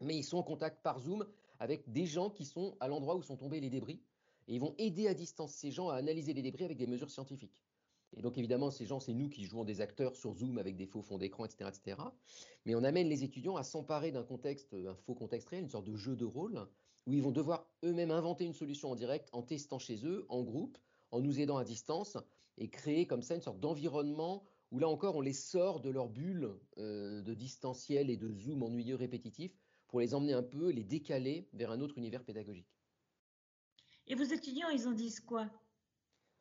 mais 0.00 0.16
ils 0.16 0.24
sont 0.24 0.36
en 0.36 0.42
contact 0.42 0.82
par 0.82 1.00
Zoom 1.00 1.26
avec 1.58 1.90
des 1.90 2.06
gens 2.06 2.30
qui 2.30 2.44
sont 2.44 2.76
à 2.80 2.88
l'endroit 2.88 3.16
où 3.16 3.22
sont 3.22 3.36
tombés 3.36 3.60
les 3.60 3.70
débris. 3.70 4.02
Et 4.48 4.54
ils 4.54 4.60
vont 4.60 4.74
aider 4.78 5.08
à 5.08 5.14
distance 5.14 5.52
ces 5.52 5.70
gens 5.70 5.88
à 5.88 5.96
analyser 5.96 6.32
les 6.32 6.42
débris 6.42 6.64
avec 6.64 6.78
des 6.78 6.86
mesures 6.86 7.10
scientifiques. 7.10 7.62
Et 8.16 8.22
donc 8.22 8.38
évidemment, 8.38 8.70
ces 8.70 8.86
gens, 8.86 9.00
c'est 9.00 9.12
nous 9.12 9.28
qui 9.28 9.44
jouons 9.44 9.64
des 9.64 9.80
acteurs 9.80 10.14
sur 10.16 10.34
Zoom 10.34 10.58
avec 10.58 10.76
des 10.76 10.86
faux 10.86 11.02
fonds 11.02 11.18
d'écran, 11.18 11.44
etc., 11.44 11.68
etc. 11.68 12.02
Mais 12.64 12.74
on 12.74 12.84
amène 12.84 13.08
les 13.08 13.24
étudiants 13.24 13.56
à 13.56 13.62
s'emparer 13.62 14.12
d'un 14.12 14.22
contexte, 14.22 14.74
un 14.74 14.94
faux 14.94 15.14
contexte 15.14 15.48
réel, 15.48 15.64
une 15.64 15.70
sorte 15.70 15.86
de 15.86 15.96
jeu 15.96 16.16
de 16.16 16.24
rôle, 16.24 16.66
où 17.06 17.12
ils 17.12 17.22
vont 17.22 17.32
devoir 17.32 17.68
eux-mêmes 17.84 18.10
inventer 18.10 18.44
une 18.44 18.54
solution 18.54 18.90
en 18.90 18.94
direct, 18.94 19.28
en 19.32 19.42
testant 19.42 19.78
chez 19.78 20.06
eux, 20.06 20.24
en 20.28 20.42
groupe, 20.42 20.78
en 21.10 21.20
nous 21.20 21.40
aidant 21.40 21.56
à 21.56 21.64
distance, 21.64 22.16
et 22.58 22.68
créer 22.68 23.06
comme 23.06 23.22
ça 23.22 23.34
une 23.34 23.42
sorte 23.42 23.60
d'environnement 23.60 24.44
où 24.72 24.78
là 24.78 24.88
encore, 24.88 25.16
on 25.16 25.20
les 25.20 25.32
sort 25.32 25.80
de 25.80 25.90
leur 25.90 26.08
bulle 26.08 26.58
euh, 26.78 27.22
de 27.22 27.34
distanciel 27.34 28.10
et 28.10 28.16
de 28.16 28.32
Zoom 28.32 28.62
ennuyeux 28.62 28.96
répétitif 28.96 29.52
pour 29.88 30.00
les 30.00 30.14
emmener 30.14 30.32
un 30.32 30.42
peu, 30.42 30.70
les 30.70 30.84
décaler 30.84 31.48
vers 31.52 31.70
un 31.70 31.80
autre 31.80 31.98
univers 31.98 32.24
pédagogique. 32.24 32.68
Et 34.06 34.14
vos 34.14 34.24
étudiants, 34.24 34.68
ils 34.68 34.86
en 34.86 34.92
disent 34.92 35.20
quoi? 35.20 35.50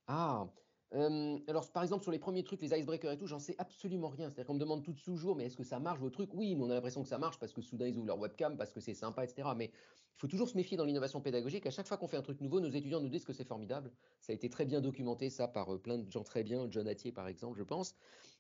Ah, 0.08 0.54
alors, 0.92 1.72
par 1.74 1.84
exemple, 1.84 2.04
sur 2.04 2.12
les 2.12 2.20
premiers 2.20 2.44
trucs, 2.44 2.62
les 2.62 2.78
icebreakers 2.78 3.12
et 3.12 3.18
tout, 3.18 3.28
j'en 3.28 3.40
sais 3.40 3.56
absolument 3.58 4.08
rien. 4.08 4.30
C'est-à-dire 4.30 4.46
qu'on 4.46 4.54
me 4.54 4.60
demande 4.60 4.84
tout 4.84 4.94
toujours, 4.94 5.36
mais 5.36 5.46
est-ce 5.46 5.58
que 5.58 5.64
ça 5.64 5.80
marche 5.80 6.00
vos 6.00 6.10
trucs? 6.10 6.34
Oui, 6.34 6.56
mais 6.56 6.64
on 6.64 6.70
a 6.70 6.74
l'impression 6.76 7.02
que 7.02 7.10
ça 7.10 7.18
marche 7.18 7.38
parce 7.40 7.52
que 7.54 7.62
soudain 7.62 7.88
ils 7.88 7.98
ouvrent 7.98 8.08
leur 8.08 8.20
webcam, 8.20 8.56
parce 8.56 8.72
que 8.72 8.80
c'est 8.80 8.94
sympa, 8.94 9.26
etc. 9.26 9.50
Mais 9.56 9.72
il 9.74 10.20
faut 10.20 10.28
toujours 10.28 10.48
se 10.48 10.56
méfier 10.56 10.78
dans 10.78 10.86
l'innovation 10.86 11.22
pédagogique. 11.22 11.66
À 11.66 11.72
chaque 11.72 11.88
fois 11.88 11.98
qu'on 11.98 12.08
fait 12.08 12.18
un 12.18 12.22
truc 12.22 12.40
nouveau, 12.40 12.62
nos 12.62 12.70
étudiants 12.70 13.02
nous 13.02 13.10
disent 13.10 13.26
que 13.26 13.34
c'est 13.34 13.48
formidable. 13.48 13.92
Ça 14.22 14.32
a 14.32 14.36
été 14.36 14.50
très 14.50 14.66
bien 14.66 14.80
documenté, 14.80 15.30
ça, 15.30 15.48
par 15.50 15.74
euh, 15.74 15.82
plein 15.82 15.98
de 15.98 16.10
gens 16.10 16.24
très 16.24 16.44
bien, 16.44 16.68
John 16.70 16.88
Attier 16.88 17.12
par 17.12 17.28
exemple, 17.28 17.58
je 17.58 17.64
pense. 17.64 17.96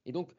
Et 0.06 0.12
donc, 0.14 0.36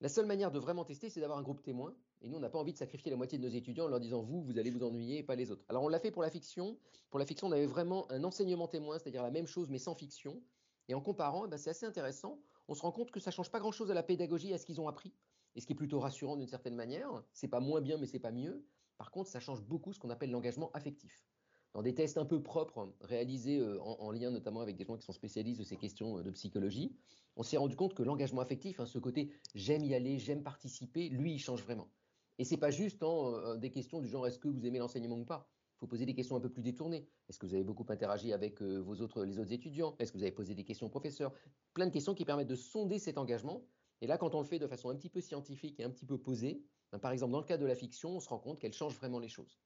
la 0.00 0.08
seule 0.08 0.26
manière 0.26 0.50
de 0.50 0.58
vraiment 0.58 0.84
tester, 0.84 1.08
c'est 1.08 1.20
d'avoir 1.20 1.38
un 1.38 1.42
groupe 1.42 1.62
témoin. 1.62 1.94
Et 2.20 2.28
nous, 2.28 2.36
on 2.36 2.40
n'a 2.40 2.50
pas 2.50 2.58
envie 2.58 2.72
de 2.72 2.78
sacrifier 2.78 3.10
la 3.10 3.16
moitié 3.16 3.38
de 3.38 3.46
nos 3.46 3.54
étudiants 3.54 3.84
en 3.84 3.88
leur 3.88 4.00
disant 4.00 4.22
vous, 4.22 4.42
vous 4.42 4.58
allez 4.58 4.70
vous 4.70 4.82
ennuyer 4.82 5.18
et 5.18 5.22
pas 5.22 5.36
les 5.36 5.50
autres. 5.50 5.64
Alors, 5.68 5.82
on 5.82 5.88
l'a 5.88 6.00
fait 6.00 6.10
pour 6.10 6.22
la 6.22 6.30
fiction. 6.30 6.78
Pour 7.10 7.18
la 7.18 7.26
fiction, 7.26 7.46
on 7.46 7.52
avait 7.52 7.66
vraiment 7.66 8.10
un 8.10 8.24
enseignement 8.24 8.66
témoin, 8.66 8.98
c'est-à-dire 8.98 9.22
la 9.22 9.30
même 9.30 9.46
chose 9.46 9.70
mais 9.70 9.78
sans 9.78 9.94
fiction. 9.94 10.42
Et 10.88 10.94
en 10.94 11.00
comparant, 11.00 11.46
eh 11.46 11.48
ben, 11.48 11.56
c'est 11.56 11.70
assez 11.70 11.86
intéressant. 11.86 12.40
On 12.68 12.74
se 12.74 12.82
rend 12.82 12.92
compte 12.92 13.10
que 13.10 13.20
ça 13.20 13.30
change 13.30 13.50
pas 13.50 13.60
grand-chose 13.60 13.90
à 13.90 13.94
la 13.94 14.02
pédagogie 14.02 14.50
et 14.50 14.54
à 14.54 14.58
ce 14.58 14.66
qu'ils 14.66 14.80
ont 14.80 14.88
appris. 14.88 15.12
Et 15.54 15.60
ce 15.60 15.66
qui 15.66 15.72
est 15.72 15.76
plutôt 15.76 16.00
rassurant 16.00 16.36
d'une 16.36 16.48
certaine 16.48 16.74
manière. 16.74 17.22
C'est 17.32 17.48
pas 17.48 17.60
moins 17.60 17.80
bien, 17.80 17.96
mais 17.96 18.06
c'est 18.06 18.18
pas 18.18 18.32
mieux. 18.32 18.64
Par 18.98 19.10
contre, 19.10 19.30
ça 19.30 19.40
change 19.40 19.62
beaucoup 19.62 19.92
ce 19.92 19.98
qu'on 19.98 20.10
appelle 20.10 20.30
l'engagement 20.30 20.70
affectif. 20.72 21.26
Dans 21.74 21.82
des 21.82 21.94
tests 21.94 22.18
un 22.18 22.24
peu 22.24 22.40
propres, 22.40 22.94
réalisés 23.00 23.58
euh, 23.58 23.80
en, 23.82 24.12
lien 24.12 24.30
notamment 24.30 24.60
avec 24.60 24.76
des 24.76 24.84
gens 24.84 24.96
qui 24.96 25.04
sont 25.04 25.12
spécialistes 25.12 25.58
de 25.58 25.64
ces 25.64 25.76
questions 25.76 26.18
euh, 26.18 26.22
de 26.22 26.30
psychologie, 26.30 26.96
on 27.36 27.42
s'est 27.42 27.56
rendu 27.56 27.74
compte 27.74 27.94
que 27.94 28.04
l'engagement 28.04 28.40
affectif, 28.40 28.78
hein, 28.78 28.86
ce 28.86 29.00
côté 29.00 29.32
j'aime 29.56 29.82
y 29.84 29.92
aller, 29.92 30.20
j'aime 30.20 30.44
participer, 30.44 31.08
lui, 31.08 31.32
il 31.34 31.40
change 31.40 31.64
vraiment. 31.64 31.90
Et 32.38 32.44
c'est 32.44 32.58
pas 32.58 32.70
juste 32.70 33.02
en 33.02 33.34
euh, 33.34 33.56
des 33.56 33.72
questions 33.72 34.00
du 34.00 34.08
genre 34.08 34.24
est-ce 34.28 34.38
que 34.38 34.46
vous 34.46 34.64
aimez 34.66 34.78
l'enseignement 34.78 35.18
ou 35.18 35.24
pas? 35.24 35.50
Faut 35.78 35.88
poser 35.88 36.06
des 36.06 36.14
questions 36.14 36.36
un 36.36 36.40
peu 36.40 36.48
plus 36.48 36.62
détournées. 36.62 37.08
Est-ce 37.28 37.40
que 37.40 37.46
vous 37.46 37.54
avez 37.54 37.64
beaucoup 37.64 37.84
interagi 37.88 38.32
avec 38.32 38.62
autres, 38.62 39.24
les 39.24 39.40
autres 39.40 39.52
étudiants? 39.52 39.96
Est-ce 39.98 40.12
que 40.12 40.18
vous 40.18 40.22
avez 40.22 40.32
posé 40.32 40.54
des 40.54 40.62
questions 40.62 40.86
aux 40.86 40.90
professeurs? 40.90 41.32
Plein 41.74 41.86
de 41.86 41.90
questions 41.90 42.14
qui 42.14 42.24
permettent 42.24 42.48
de 42.48 42.54
sonder 42.54 43.00
cet 43.00 43.18
engagement. 43.18 43.66
Et 44.00 44.06
là, 44.06 44.16
quand 44.16 44.36
on 44.36 44.40
le 44.40 44.46
fait 44.46 44.60
de 44.60 44.68
façon 44.68 44.90
un 44.90 44.94
petit 44.94 45.10
peu 45.10 45.20
scientifique 45.20 45.80
et 45.80 45.84
un 45.84 45.90
petit 45.90 46.06
peu 46.06 46.16
posée, 46.16 46.62
ben, 46.92 47.00
par 47.00 47.10
exemple 47.10 47.32
dans 47.32 47.40
le 47.40 47.44
cas 47.44 47.58
de 47.58 47.66
la 47.66 47.74
fiction, 47.74 48.10
on 48.10 48.20
se 48.20 48.28
rend 48.28 48.38
compte 48.38 48.60
qu'elle 48.60 48.72
change 48.72 48.94
vraiment 48.94 49.18
les 49.18 49.28
choses. 49.28 49.58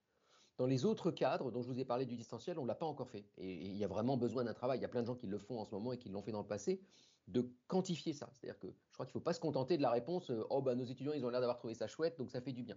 Dans 0.59 0.67
les 0.67 0.85
autres 0.85 1.13
cadres 1.13 1.53
dont 1.53 1.63
je 1.63 1.69
vous 1.69 1.79
ai 1.79 1.85
parlé 1.85 2.05
du 2.05 2.17
distanciel, 2.17 2.59
on 2.59 2.63
ne 2.63 2.69
l'a 2.69 2.75
pas 2.75 2.87
encore 2.87 3.09
fait. 3.09 3.25
Et 3.39 3.55
il 3.55 3.77
y 3.77 3.85
a 3.85 3.89
vraiment 3.89 4.17
besoin 4.17 4.45
d'un 4.45 4.55
travail. 4.55 4.81
Il 4.81 4.83
y 4.83 4.85
a 4.85 4.89
plein 4.89 5.03
de 5.03 5.07
gens 5.07 5.15
qui 5.15 5.29
le 5.29 5.39
font 5.39 5.59
en 5.59 5.65
ce 5.65 5.71
moment 5.71 5.93
et 5.93 5.99
qui 5.99 6.09
l'ont 6.09 6.21
fait 6.21 6.33
dans 6.33 6.43
le 6.43 6.49
passé, 6.49 6.81
de 7.29 7.49
quantifier 7.69 8.13
ça. 8.13 8.29
C'est-à-dire 8.33 8.59
que 8.59 8.67
je 8.67 8.95
crois 8.95 9.07
qu'il 9.07 9.11
ne 9.11 9.21
faut 9.21 9.25
pas 9.25 9.35
se 9.35 9.41
contenter 9.41 9.77
de 9.77 9.83
la 9.83 9.91
réponse 9.91 10.31
euh, 10.31 10.45
Oh, 10.51 10.61
bah, 10.61 10.75
nos 10.75 10.85
étudiants, 10.85 11.13
ils 11.13 11.25
ont 11.25 11.31
l'air 11.31 11.41
d'avoir 11.41 11.59
trouvé 11.59 11.75
ça 11.75 11.87
chouette, 11.87 12.19
donc 12.19 12.31
ça 12.31 12.41
fait 12.41 12.53
du 12.53 12.65
bien. 12.65 12.77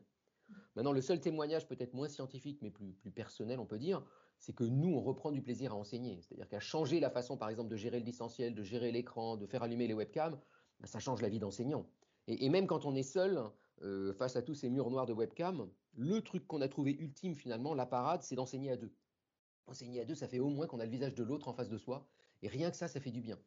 Maintenant, 0.75 0.91
le 0.91 1.01
seul 1.01 1.19
témoignage, 1.19 1.67
peut-être 1.67 1.93
moins 1.93 2.07
scientifique, 2.07 2.59
mais 2.61 2.69
plus, 2.69 2.93
personnel, 3.15 3.59
on 3.59 3.65
peut 3.65 3.79
dire, 3.79 4.03
c'est 4.37 4.53
que 4.53 4.63
nous, 4.63 4.93
on 4.93 5.01
reprend 5.01 5.31
du 5.31 5.41
plaisir 5.41 5.71
à 5.71 5.75
enseigner. 5.75 6.21
C'est-à-dire 6.21 6.49
qu'à 6.49 6.59
changer 6.59 6.99
la 6.99 7.09
façon, 7.09 7.37
par 7.37 7.49
exemple, 7.49 7.69
de 7.69 7.75
gérer 7.75 7.97
le 7.97 8.05
distanciel, 8.05 8.53
de 8.53 8.63
gérer 8.63 8.91
l'écran, 8.91 9.37
de 9.37 9.45
faire 9.47 9.63
allumer 9.63 9.87
les 9.87 9.93
webcams, 9.93 10.39
bah, 10.79 10.87
ça 10.87 10.99
change 10.99 11.21
la 11.21 11.29
vie 11.29 11.39
d'enseignant. 11.39 11.87
Et, 12.27 12.49
même 12.49 12.67
quand 12.67 12.85
on 12.85 12.95
est 12.95 13.03
seul, 13.03 13.41
euh, 13.83 14.13
face 14.13 14.35
à 14.35 14.41
tous 14.41 14.55
ces 14.55 14.69
murs 14.69 14.89
noirs 14.89 15.05
de 15.05 15.13
webcam, 15.13 15.69
le 15.93 16.21
truc 16.21 16.47
qu'on 16.47 16.61
a 16.61 16.67
trouvé 16.67 16.91
ultime, 16.91 17.35
finalement, 17.35 17.73
la 17.73 17.85
parade, 17.85 18.23
c'est 18.23 18.35
d'enseigner 18.35 18.71
à 18.71 18.77
deux. 18.77 18.93
Enseigner 19.67 20.01
à 20.01 20.05
deux, 20.05 20.15
ça 20.15 20.27
fait 20.27 20.39
au 20.39 20.49
moins 20.49 20.67
qu'on 20.67 20.79
a 20.79 20.85
le 20.85 20.91
visage 20.91 21.15
de 21.15 21.23
l'autre 21.23 21.47
en 21.47 21.53
face 21.53 21.69
de 21.69 21.77
soi. 21.77 22.07
Et 22.41 22.47
rien 22.47 22.71
que 22.71 22.77
ça, 22.77 22.87
ça 22.87 22.99
fait 22.99 23.11
du 23.11 23.21
bien. 23.21 23.39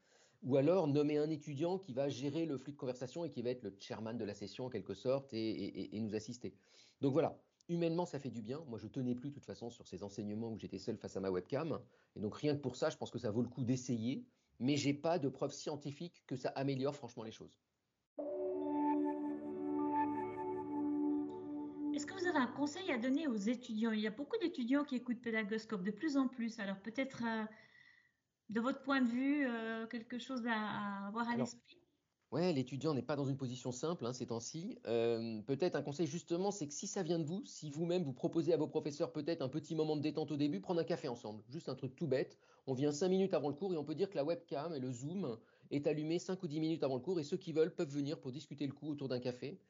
Ou 0.42 0.56
alors 0.56 0.86
nommer 0.86 1.18
un 1.18 1.30
étudiant 1.30 1.78
qui 1.78 1.92
va 1.92 2.08
gérer 2.08 2.44
le 2.46 2.58
flux 2.58 2.72
de 2.72 2.76
conversation 2.76 3.24
et 3.24 3.30
qui 3.30 3.42
va 3.42 3.50
être 3.50 3.62
le 3.62 3.74
chairman 3.78 4.16
de 4.16 4.24
la 4.24 4.34
session 4.34 4.66
en 4.66 4.70
quelque 4.70 4.94
sorte 4.94 5.32
et 5.32 5.98
nous 6.00 6.14
assister. 6.14 6.54
Donc 7.00 7.12
voilà, 7.12 7.40
humainement, 7.68 8.06
ça 8.06 8.18
fait 8.18 8.30
du 8.30 8.42
bien. 8.42 8.62
Moi, 8.66 8.78
je 8.78 8.86
tenais 8.86 9.14
plus 9.14 9.30
de 9.30 9.34
toute 9.34 9.44
façon 9.44 9.70
sur 9.70 9.86
ces 9.86 10.02
enseignements 10.02 10.50
où 10.50 10.58
j'étais 10.58 10.78
seul 10.78 10.96
face 10.96 11.16
à 11.16 11.20
ma 11.20 11.30
webcam. 11.30 11.80
Et 12.16 12.20
donc 12.20 12.36
rien 12.36 12.54
que 12.54 12.60
pour 12.60 12.76
ça, 12.76 12.90
je 12.90 12.96
pense 12.96 13.10
que 13.10 13.18
ça 13.18 13.30
vaut 13.30 13.42
le 13.42 13.48
coup 13.48 13.64
d'essayer. 13.64 14.24
Mais 14.60 14.76
j'ai 14.76 14.94
pas 14.94 15.18
de 15.18 15.28
preuves 15.28 15.52
scientifiques 15.52 16.22
que 16.26 16.36
ça 16.36 16.50
améliore 16.50 16.94
franchement 16.94 17.24
les 17.24 17.32
choses. 17.32 17.58
Un 22.34 22.46
conseil 22.48 22.90
à 22.90 22.98
donner 22.98 23.28
aux 23.28 23.36
étudiants 23.36 23.92
Il 23.92 24.00
y 24.00 24.06
a 24.06 24.10
beaucoup 24.10 24.36
d'étudiants 24.38 24.84
qui 24.84 24.96
écoutent 24.96 25.22
Pédagoscope 25.22 25.84
de 25.84 25.90
plus 25.90 26.16
en 26.16 26.28
plus. 26.28 26.58
Alors 26.58 26.78
peut-être 26.80 27.22
euh, 27.24 27.44
de 28.48 28.60
votre 28.60 28.82
point 28.82 29.00
de 29.00 29.08
vue, 29.08 29.46
quelque 29.88 30.18
chose 30.18 30.44
à, 30.46 31.06
avoir 31.06 31.28
à 31.28 31.36
l'esprit? 31.36 31.78
Ouais, 32.32 32.52
l'étudiant 32.52 32.94
n'est 32.94 33.02
pas 33.02 33.14
dans 33.14 33.26
une 33.26 33.36
position 33.36 33.70
simple 33.70 34.04
hein, 34.04 34.12
ces 34.12 34.26
temps-ci. 34.26 34.78
peut-être 34.84 35.76
un 35.76 35.82
conseil 35.82 36.08
justement, 36.08 36.50
c'est 36.50 36.66
que 36.66 36.74
si 36.74 36.88
ça 36.88 37.04
vient 37.04 37.20
de 37.20 37.24
vous, 37.24 37.44
si 37.46 37.70
vous-même 37.70 38.02
vous 38.02 38.12
proposez 38.12 38.52
à 38.52 38.56
vos 38.56 38.66
professeurs 38.66 39.12
peut-être 39.12 39.40
un 39.40 39.48
petit 39.48 39.76
moment 39.76 39.96
de 39.96 40.02
détente 40.02 40.32
au 40.32 40.36
début, 40.36 40.60
prendre 40.60 40.80
un 40.80 40.84
café 40.84 41.06
ensemble, 41.06 41.44
juste 41.48 41.68
un 41.68 41.76
truc 41.76 41.94
tout 41.94 42.08
bête. 42.08 42.36
On 42.66 42.74
vient 42.74 42.90
cinq 42.90 43.08
minutes 43.08 43.34
avant 43.34 43.48
le 43.48 43.54
cours 43.54 43.72
et 43.72 43.76
on 43.76 43.84
peut 43.84 43.94
dire 43.94 44.10
que 44.10 44.16
la 44.16 44.24
webcam 44.24 44.74
et 44.74 44.80
le 44.80 44.90
Zoom 44.90 45.38
est 45.70 45.86
allumé 45.86 46.18
5 46.18 46.42
ou 46.42 46.48
10 46.48 46.60
minutes 46.60 46.82
avant 46.82 46.96
le 46.96 47.02
cours 47.02 47.20
et 47.20 47.24
ceux 47.24 47.36
qui 47.36 47.52
veulent 47.52 47.74
peuvent 47.74 47.90
venir 47.90 48.20
pour 48.20 48.32
discuter 48.32 48.66
le 48.66 48.72
coup 48.72 48.88
autour 48.88 49.08
d'un 49.08 49.20
café. 49.20 49.60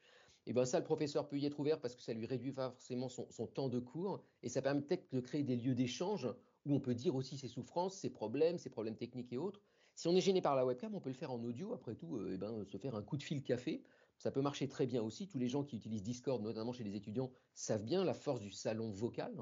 Et 0.46 0.52
bien 0.52 0.64
ça, 0.64 0.78
le 0.78 0.84
professeur 0.84 1.26
peut 1.26 1.38
y 1.38 1.46
être 1.46 1.58
ouvert 1.58 1.80
parce 1.80 1.94
que 1.94 2.02
ça 2.02 2.12
lui 2.12 2.26
réduit 2.26 2.52
forcément 2.52 3.08
son, 3.08 3.46
temps 3.46 3.68
de 3.68 3.78
cours 3.78 4.22
et 4.42 4.48
ça 4.48 4.60
permet 4.60 4.82
peut-être 4.82 5.10
de 5.12 5.20
créer 5.20 5.42
des 5.42 5.56
lieux 5.56 5.74
d'échange 5.74 6.28
où 6.66 6.74
on 6.74 6.80
peut 6.80 6.94
dire 6.94 7.14
aussi 7.14 7.38
ses 7.38 7.48
souffrances, 7.48 7.94
ses 7.94 8.10
problèmes, 8.10 8.58
ses 8.58 8.70
problèmes 8.70 8.96
techniques 8.96 9.32
et 9.32 9.38
autres. 9.38 9.62
Si 9.94 10.08
on 10.08 10.16
est 10.16 10.20
gêné 10.20 10.42
par 10.42 10.56
la 10.56 10.66
webcam, 10.66 10.94
on 10.94 11.00
peut 11.00 11.10
le 11.10 11.14
faire 11.14 11.30
en 11.30 11.42
audio. 11.44 11.72
Après 11.72 11.94
tout, 11.94 12.16
euh, 12.16 12.32
eh 12.34 12.36
ben, 12.36 12.64
se 12.64 12.78
faire 12.78 12.94
un 12.94 13.02
coup 13.02 13.16
de 13.16 13.22
fil 13.22 13.42
café, 13.42 13.82
ça 14.18 14.30
peut 14.30 14.42
marcher 14.42 14.68
très 14.68 14.86
bien 14.86 15.02
aussi. 15.02 15.28
Tous 15.28 15.38
les 15.38 15.48
gens 15.48 15.62
qui 15.62 15.76
utilisent 15.76 16.02
Discord, 16.02 16.42
notamment 16.42 16.72
chez 16.72 16.84
les 16.84 16.96
étudiants, 16.96 17.30
savent 17.54 17.84
bien 17.84 18.04
la 18.04 18.14
force 18.14 18.40
du 18.40 18.50
salon 18.50 18.90
vocal. 18.90 19.34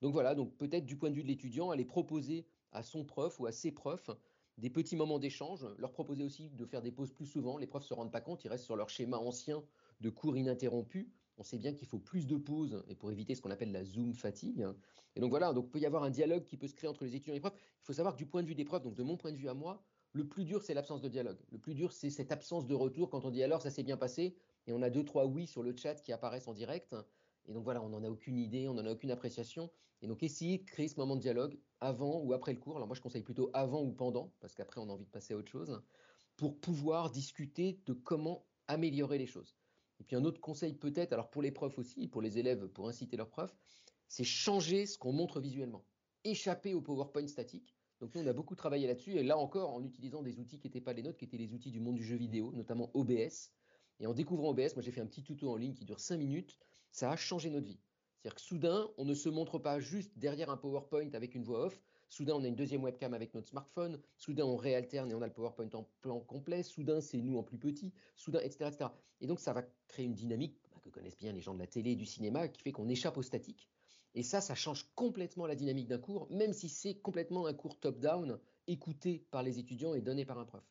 Donc 0.00 0.12
voilà, 0.12 0.34
donc 0.34 0.56
peut-être 0.56 0.86
du 0.86 0.96
point 0.96 1.10
de 1.10 1.16
vue 1.16 1.22
de 1.22 1.28
l'étudiant, 1.28 1.70
aller 1.70 1.84
proposer 1.84 2.46
à 2.72 2.82
son 2.82 3.04
prof 3.04 3.40
ou 3.40 3.46
à 3.46 3.52
ses 3.52 3.72
profs 3.72 4.10
des 4.58 4.70
petits 4.70 4.96
moments 4.96 5.18
d'échange, 5.18 5.66
leur 5.78 5.92
proposer 5.92 6.24
aussi 6.24 6.50
de 6.50 6.64
faire 6.64 6.82
des 6.82 6.92
pauses 6.92 7.12
plus 7.12 7.26
souvent. 7.26 7.58
Les 7.58 7.66
profs 7.66 7.84
se 7.84 7.94
rendent 7.94 8.12
pas 8.12 8.20
compte, 8.20 8.44
ils 8.44 8.48
restent 8.48 8.64
sur 8.64 8.76
leur 8.76 8.88
schéma 8.88 9.18
ancien 9.18 9.64
de 10.00 10.10
cours 10.10 10.36
ininterrompus. 10.36 11.06
On 11.36 11.44
sait 11.44 11.58
bien 11.58 11.72
qu'il 11.72 11.86
faut 11.86 11.98
plus 11.98 12.26
de 12.26 12.36
pauses 12.36 12.82
et 12.88 12.94
pour 12.94 13.12
éviter 13.12 13.34
ce 13.34 13.40
qu'on 13.40 13.50
appelle 13.50 13.70
la 13.70 13.84
Zoom 13.84 14.12
fatigue. 14.12 14.66
Et 15.14 15.20
donc 15.20 15.30
voilà, 15.30 15.52
donc 15.52 15.70
peut 15.70 15.78
y 15.78 15.86
avoir 15.86 16.02
un 16.02 16.10
dialogue 16.10 16.44
qui 16.44 16.56
peut 16.56 16.66
se 16.66 16.74
créer 16.74 16.90
entre 16.90 17.04
les 17.04 17.14
étudiants 17.14 17.34
et 17.34 17.36
les 17.36 17.40
profs. 17.40 17.54
Il 17.54 17.84
faut 17.84 17.92
savoir 17.92 18.14
que 18.14 18.18
du 18.18 18.26
point 18.26 18.42
de 18.42 18.48
vue 18.48 18.56
des 18.56 18.64
profs, 18.64 18.82
donc 18.82 18.94
de 18.94 19.02
mon 19.02 19.16
point 19.16 19.30
de 19.30 19.36
vue 19.36 19.48
à 19.48 19.54
moi, 19.54 19.82
le 20.12 20.26
plus 20.26 20.44
dur, 20.44 20.62
c'est 20.62 20.74
l'absence 20.74 21.00
de 21.00 21.08
dialogue. 21.08 21.38
Le 21.50 21.58
plus 21.58 21.74
dur, 21.74 21.92
c'est 21.92 22.10
cette 22.10 22.32
absence 22.32 22.66
de 22.66 22.74
retour 22.74 23.10
quand 23.10 23.24
on 23.24 23.30
dit 23.30 23.42
alors 23.42 23.62
ça 23.62 23.70
s'est 23.70 23.82
bien 23.82 23.96
passé 23.96 24.34
et 24.66 24.72
on 24.72 24.82
a 24.82 24.90
deux, 24.90 25.04
trois 25.04 25.26
oui 25.26 25.46
sur 25.46 25.62
le 25.62 25.76
chat 25.76 25.94
qui 25.96 26.12
apparaissent 26.12 26.48
en 26.48 26.54
direct. 26.54 26.96
Et 27.46 27.52
donc 27.52 27.64
voilà, 27.64 27.82
on 27.82 27.88
n'en 27.88 28.02
a 28.02 28.08
aucune 28.08 28.38
idée, 28.38 28.68
on 28.68 28.74
n'en 28.74 28.86
a 28.86 28.92
aucune 28.92 29.10
appréciation. 29.10 29.70
Et 30.02 30.06
donc 30.06 30.22
essayez 30.22 30.58
de 30.58 30.64
créer 30.64 30.88
ce 30.88 30.96
moment 30.96 31.16
de 31.16 31.20
dialogue 31.20 31.58
avant 31.80 32.20
ou 32.20 32.32
après 32.32 32.52
le 32.52 32.58
cours. 32.58 32.76
Alors 32.76 32.86
moi, 32.86 32.96
je 32.96 33.00
conseille 33.00 33.22
plutôt 33.22 33.50
avant 33.52 33.82
ou 33.82 33.92
pendant, 33.92 34.32
parce 34.40 34.54
qu'après, 34.54 34.80
on 34.80 34.88
a 34.88 34.92
envie 34.92 35.06
de 35.06 35.10
passer 35.10 35.34
à 35.34 35.36
autre 35.36 35.50
chose, 35.50 35.80
pour 36.36 36.58
pouvoir 36.58 37.10
discuter 37.10 37.80
de 37.86 37.92
comment 37.92 38.46
améliorer 38.66 39.18
les 39.18 39.26
choses. 39.26 39.57
Et 40.00 40.04
puis 40.04 40.16
un 40.16 40.24
autre 40.24 40.40
conseil 40.40 40.74
peut-être, 40.74 41.12
alors 41.12 41.30
pour 41.30 41.42
les 41.42 41.50
profs 41.50 41.78
aussi, 41.78 42.08
pour 42.08 42.22
les 42.22 42.38
élèves, 42.38 42.68
pour 42.68 42.88
inciter 42.88 43.16
leurs 43.16 43.30
profs, 43.30 43.56
c'est 44.06 44.24
changer 44.24 44.86
ce 44.86 44.96
qu'on 44.98 45.12
montre 45.12 45.40
visuellement. 45.40 45.84
Échapper 46.24 46.74
au 46.74 46.80
PowerPoint 46.80 47.26
statique 47.26 47.74
donc 48.00 48.14
nous, 48.14 48.22
on 48.22 48.26
a 48.26 48.32
beaucoup 48.32 48.54
travaillé 48.54 48.86
là-dessus, 48.86 49.16
et 49.16 49.24
là 49.24 49.36
encore, 49.36 49.74
en 49.74 49.82
utilisant 49.82 50.22
des 50.22 50.38
outils 50.38 50.58
qui 50.58 50.68
n'étaient 50.68 50.80
pas 50.80 50.92
les 50.92 51.02
nôtres, 51.02 51.18
qui 51.18 51.24
étaient 51.24 51.36
les 51.36 51.52
outils 51.52 51.72
du 51.72 51.80
monde 51.80 51.96
du 51.96 52.04
jeu 52.04 52.16
vidéo, 52.16 52.52
notamment 52.52 52.90
OBS. 52.94 53.50
Et 54.00 54.06
en 54.06 54.14
découvrant 54.14 54.50
OBS, 54.50 54.74
moi 54.76 54.82
j'ai 54.82 54.92
fait 54.92 55.00
un 55.00 55.06
petit 55.06 55.22
tuto 55.22 55.50
en 55.50 55.56
ligne 55.56 55.74
qui 55.74 55.84
dure 55.84 55.98
5 55.98 56.16
minutes, 56.16 56.58
ça 56.92 57.10
a 57.10 57.16
changé 57.16 57.50
notre 57.50 57.66
vie. 57.66 57.80
C'est-à-dire 58.16 58.36
que 58.36 58.40
soudain, 58.40 58.88
on 58.98 59.04
ne 59.04 59.14
se 59.14 59.28
montre 59.28 59.58
pas 59.58 59.80
juste 59.80 60.16
derrière 60.16 60.50
un 60.50 60.56
PowerPoint 60.56 61.10
avec 61.12 61.34
une 61.34 61.42
voix 61.42 61.66
off, 61.66 61.82
soudain 62.08 62.34
on 62.34 62.44
a 62.44 62.48
une 62.48 62.56
deuxième 62.56 62.82
webcam 62.82 63.14
avec 63.14 63.34
notre 63.34 63.48
smartphone, 63.48 64.00
soudain 64.16 64.44
on 64.44 64.56
réalterne 64.56 65.10
et 65.10 65.14
on 65.14 65.22
a 65.22 65.26
le 65.26 65.32
PowerPoint 65.32 65.70
en 65.74 65.88
plan 66.00 66.20
complet, 66.20 66.62
soudain 66.62 67.00
c'est 67.00 67.20
nous 67.20 67.38
en 67.38 67.42
plus 67.42 67.58
petit, 67.58 67.92
soudain, 68.16 68.40
etc., 68.40 68.70
etc. 68.72 68.90
Et 69.20 69.26
donc 69.26 69.40
ça 69.40 69.52
va 69.52 69.62
créer 69.86 70.06
une 70.06 70.14
dynamique 70.14 70.56
bah, 70.70 70.80
que 70.82 70.90
connaissent 70.90 71.18
bien 71.18 71.32
les 71.32 71.40
gens 71.40 71.54
de 71.54 71.58
la 71.58 71.66
télé 71.66 71.92
et 71.92 71.96
du 71.96 72.06
cinéma, 72.06 72.48
qui 72.48 72.62
fait 72.62 72.72
qu'on 72.72 72.88
échappe 72.88 73.16
au 73.16 73.22
statique. 73.22 73.68
Et 74.14 74.22
ça, 74.22 74.40
ça 74.40 74.54
change 74.54 74.90
complètement 74.94 75.46
la 75.46 75.54
dynamique 75.54 75.88
d'un 75.88 75.98
cours, 75.98 76.26
même 76.30 76.52
si 76.52 76.68
c'est 76.68 76.94
complètement 76.94 77.46
un 77.46 77.54
cours 77.54 77.78
top-down, 77.78 78.38
écouté 78.66 79.26
par 79.30 79.42
les 79.42 79.58
étudiants 79.58 79.94
et 79.94 80.00
donné 80.00 80.24
par 80.24 80.38
un 80.38 80.44
prof. 80.44 80.64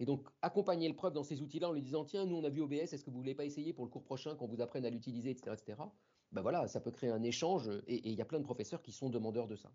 Et 0.00 0.06
donc, 0.06 0.28
accompagner 0.42 0.88
le 0.88 0.94
prof 0.94 1.12
dans 1.12 1.24
ces 1.24 1.42
outils-là 1.42 1.68
en 1.68 1.72
lui 1.72 1.82
disant 1.82 2.04
Tiens, 2.04 2.24
nous, 2.24 2.36
on 2.36 2.44
a 2.44 2.48
vu 2.48 2.60
OBS, 2.60 2.92
est-ce 2.92 3.04
que 3.04 3.10
vous 3.10 3.18
voulez 3.18 3.34
pas 3.34 3.44
essayer 3.44 3.72
pour 3.72 3.84
le 3.84 3.90
cours 3.90 4.04
prochain 4.04 4.34
qu'on 4.36 4.46
vous 4.46 4.60
apprenne 4.60 4.84
à 4.84 4.90
l'utiliser, 4.90 5.30
etc., 5.30 5.56
etc. 5.58 5.82
Ben 6.30 6.42
voilà, 6.42 6.68
ça 6.68 6.80
peut 6.80 6.90
créer 6.90 7.10
un 7.10 7.22
échange 7.22 7.70
et 7.86 8.08
il 8.08 8.14
y 8.14 8.20
a 8.20 8.24
plein 8.24 8.38
de 8.38 8.44
professeurs 8.44 8.82
qui 8.82 8.92
sont 8.92 9.10
demandeurs 9.10 9.48
de 9.48 9.56
ça. 9.56 9.70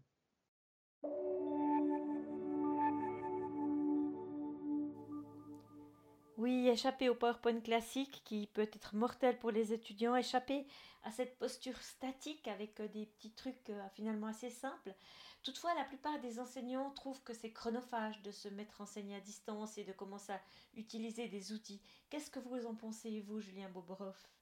Oui, 6.44 6.68
échapper 6.68 7.08
au 7.08 7.16
PowerPoint 7.16 7.62
classique 7.62 8.22
qui 8.26 8.48
peut 8.48 8.68
être 8.74 8.98
mortel 8.98 9.40
pour 9.40 9.50
les 9.50 9.72
étudiants, 9.72 10.18
échapper 10.18 10.68
à 11.04 11.10
cette 11.10 11.38
posture 11.40 11.82
statique 11.82 12.50
avec 12.50 12.82
euh, 12.82 12.90
des 12.90 13.06
petits 13.06 13.32
trucs 13.32 13.70
euh, 13.70 13.88
finalement 13.94 14.28
assez 14.28 14.50
simples. 14.50 14.94
Toutefois, 15.42 15.74
la 15.76 15.86
plupart 15.86 16.20
des 16.20 16.42
enseignants 16.42 16.92
trouvent 16.92 17.24
que 17.24 17.34
c'est 17.34 17.54
chronophage 17.54 18.22
de 18.24 18.32
se 18.32 18.50
mettre 18.50 18.82
enseigner 18.82 19.16
à 19.16 19.22
distance 19.22 19.78
et 19.78 19.86
de 19.86 19.94
commencer 19.94 20.34
à 20.34 20.42
utiliser 20.76 21.30
des 21.30 21.54
outils. 21.54 21.82
Qu'est-ce 22.10 22.30
que 22.30 22.40
vous 22.40 22.66
en 22.66 22.76
pensez, 22.76 23.22
vous, 23.22 23.40
Julien 23.40 23.70
Bobroff? 23.70 24.33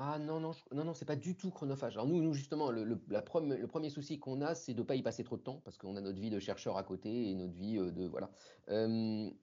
Ah 0.00 0.16
non, 0.20 0.38
non, 0.38 0.52
non, 0.72 0.84
non, 0.84 0.94
c'est 0.94 1.04
pas 1.04 1.16
du 1.16 1.34
tout 1.34 1.50
chronophage. 1.50 1.94
Alors 1.94 2.06
nous, 2.06 2.22
nous 2.22 2.32
justement, 2.32 2.70
le, 2.70 2.84
le 2.84 3.66
premier 3.66 3.90
souci 3.90 4.20
qu'on 4.20 4.40
a, 4.42 4.54
c'est 4.54 4.72
de 4.72 4.78
ne 4.78 4.86
pas 4.86 4.94
y 4.94 5.02
passer 5.02 5.24
trop 5.24 5.36
de 5.36 5.42
temps, 5.42 5.60
parce 5.64 5.76
qu'on 5.76 5.96
a 5.96 6.00
notre 6.00 6.20
vie 6.20 6.30
de 6.30 6.38
chercheur 6.38 6.76
à 6.76 6.84
côté 6.84 7.30
et 7.30 7.34
notre 7.34 7.54
vie 7.54 7.78
euh, 7.78 7.90
de... 7.90 8.06
Voilà. 8.06 8.30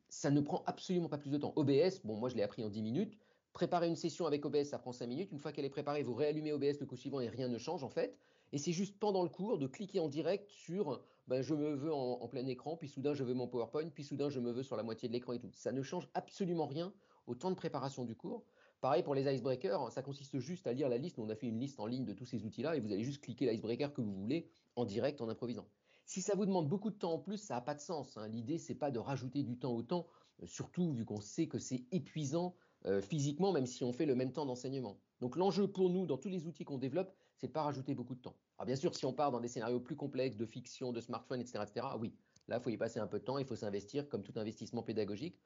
ça 0.07 0.31
ne 0.31 0.39
prend 0.39 0.63
absolument 0.65 1.09
pas 1.09 1.17
plus 1.17 1.29
de 1.29 1.37
temps. 1.37 1.51
OBS, 1.57 1.99
bon, 2.05 2.15
moi 2.15 2.29
je 2.29 2.35
l'ai 2.35 2.43
appris 2.43 2.63
en 2.63 2.69
10 2.69 2.83
minutes. 2.83 3.17
Préparer 3.51 3.89
une 3.89 3.97
session 3.97 4.27
avec 4.27 4.45
OBS, 4.45 4.63
ça 4.63 4.79
prend 4.79 4.93
5 4.93 5.07
minutes. 5.07 5.31
Une 5.33 5.39
fois 5.39 5.51
qu'elle 5.51 5.65
est 5.65 5.69
préparée, 5.69 6.03
vous 6.03 6.13
réallumez 6.13 6.53
OBS 6.53 6.79
le 6.79 6.85
coup 6.85 6.95
suivant 6.95 7.19
et 7.19 7.27
rien 7.27 7.49
ne 7.49 7.57
change 7.57 7.83
en 7.83 7.89
fait. 7.89 8.17
Et 8.53 8.57
c'est 8.57 8.71
juste 8.71 8.97
pendant 8.97 9.23
le 9.23 9.29
cours 9.29 9.57
de 9.57 9.67
cliquer 9.67 9.99
en 9.99 10.07
direct 10.07 10.49
sur 10.49 11.01
ben, 11.27 11.41
je 11.41 11.53
me 11.53 11.73
veux 11.73 11.93
en, 11.93 12.21
en, 12.21 12.27
plein 12.29 12.45
écran, 12.47 12.77
puis 12.77 12.87
soudain 12.87 13.13
je 13.13 13.25
veux 13.25 13.33
mon 13.33 13.47
PowerPoint, 13.47 13.89
puis 13.89 14.05
soudain 14.05 14.29
je 14.29 14.39
me 14.39 14.51
veux 14.51 14.63
sur 14.63 14.77
la 14.77 14.83
moitié 14.83 15.09
de 15.09 15.13
l'écran 15.13 15.33
et 15.33 15.39
tout. 15.39 15.51
Ça 15.53 15.73
ne 15.73 15.81
change 15.81 16.07
absolument 16.13 16.65
rien 16.65 16.93
au 17.27 17.35
temps 17.35 17.49
de 17.49 17.55
préparation 17.55 18.05
du 18.05 18.15
cours. 18.15 18.45
Pareil 18.85 19.01
pour 19.01 19.15
les 19.15 19.25
icebreakers, 19.33 19.91
ça 19.91 20.03
consiste 20.03 20.37
juste 20.37 20.67
à 20.67 20.73
lire 20.73 20.89
la 20.89 20.99
liste. 20.99 21.17
On 21.17 21.27
a 21.29 21.35
fait 21.35 21.47
une 21.47 21.59
liste 21.59 21.79
en 21.79 21.87
ligne 21.87 22.05
de 22.05 22.13
tous 22.13 22.27
ces 22.27 22.45
outils-là 22.45 22.75
et 22.75 22.79
vous 22.79 22.93
allez 22.93 23.03
juste 23.03 23.19
cliquer 23.19 23.49
l'icebreaker 23.49 23.91
que 23.91 23.99
vous 23.99 24.13
voulez 24.13 24.47
en 24.75 24.85
direct, 24.85 25.21
en 25.21 25.29
improvisant. 25.29 25.65
Si 26.05 26.21
ça 26.21 26.35
vous 26.35 26.45
demande 26.45 26.69
beaucoup 26.69 26.91
de 26.91 26.95
temps 26.95 27.13
en 27.13 27.17
plus, 27.17 27.37
ça 27.37 27.55
n'a 27.55 27.61
pas 27.61 27.73
de 27.73 27.79
sens. 27.79 28.15
Hein. 28.15 28.27
L'idée, 28.27 28.59
c'est 28.59 28.75
pas 28.75 28.91
de 28.91 28.99
rajouter 28.99 29.41
du 29.41 29.57
temps 29.57 29.73
au 29.73 29.81
temps, 29.81 30.05
euh, 30.43 30.45
surtout 30.45 30.91
vu 30.91 31.03
qu'on 31.03 31.19
sait 31.19 31.47
que 31.47 31.57
c'est 31.57 31.83
épuisant 31.91 32.53
euh, 32.85 33.01
physiquement, 33.01 33.51
même 33.51 33.65
si 33.65 33.83
on 33.83 33.91
fait 33.91 34.05
le 34.05 34.13
même 34.13 34.31
temps 34.31 34.45
d'enseignement. 34.45 34.99
Donc 35.19 35.35
l'enjeu 35.35 35.67
pour 35.67 35.89
nous, 35.89 36.05
dans 36.05 36.19
tous 36.19 36.29
les 36.29 36.45
outils 36.45 36.63
qu'on 36.63 36.77
développe, 36.77 37.11
c'est 37.37 37.47
de 37.47 37.53
pas 37.53 37.63
rajouter 37.63 37.95
beaucoup 37.95 38.13
de 38.13 38.21
temps. 38.21 38.35
Alors 38.59 38.67
bien 38.67 38.75
sûr, 38.75 38.93
si 38.93 39.07
on 39.07 39.13
part 39.13 39.31
dans 39.31 39.39
des 39.39 39.47
scénarios 39.47 39.79
plus 39.79 39.95
complexes 39.95 40.37
de 40.37 40.45
fiction, 40.45 40.91
de 40.91 41.01
smartphone, 41.01 41.41
etc., 41.41 41.63
etc., 41.67 41.87
oui, 41.99 42.13
là, 42.47 42.57
il 42.57 42.61
faut 42.61 42.69
y 42.69 42.77
passer 42.77 42.99
un 42.99 43.07
peu 43.07 43.17
de 43.17 43.23
temps, 43.23 43.39
il 43.39 43.45
faut 43.45 43.55
s'investir 43.55 44.07
comme 44.09 44.21
tout 44.21 44.33
investissement 44.35 44.83
pédagogique. 44.83 45.39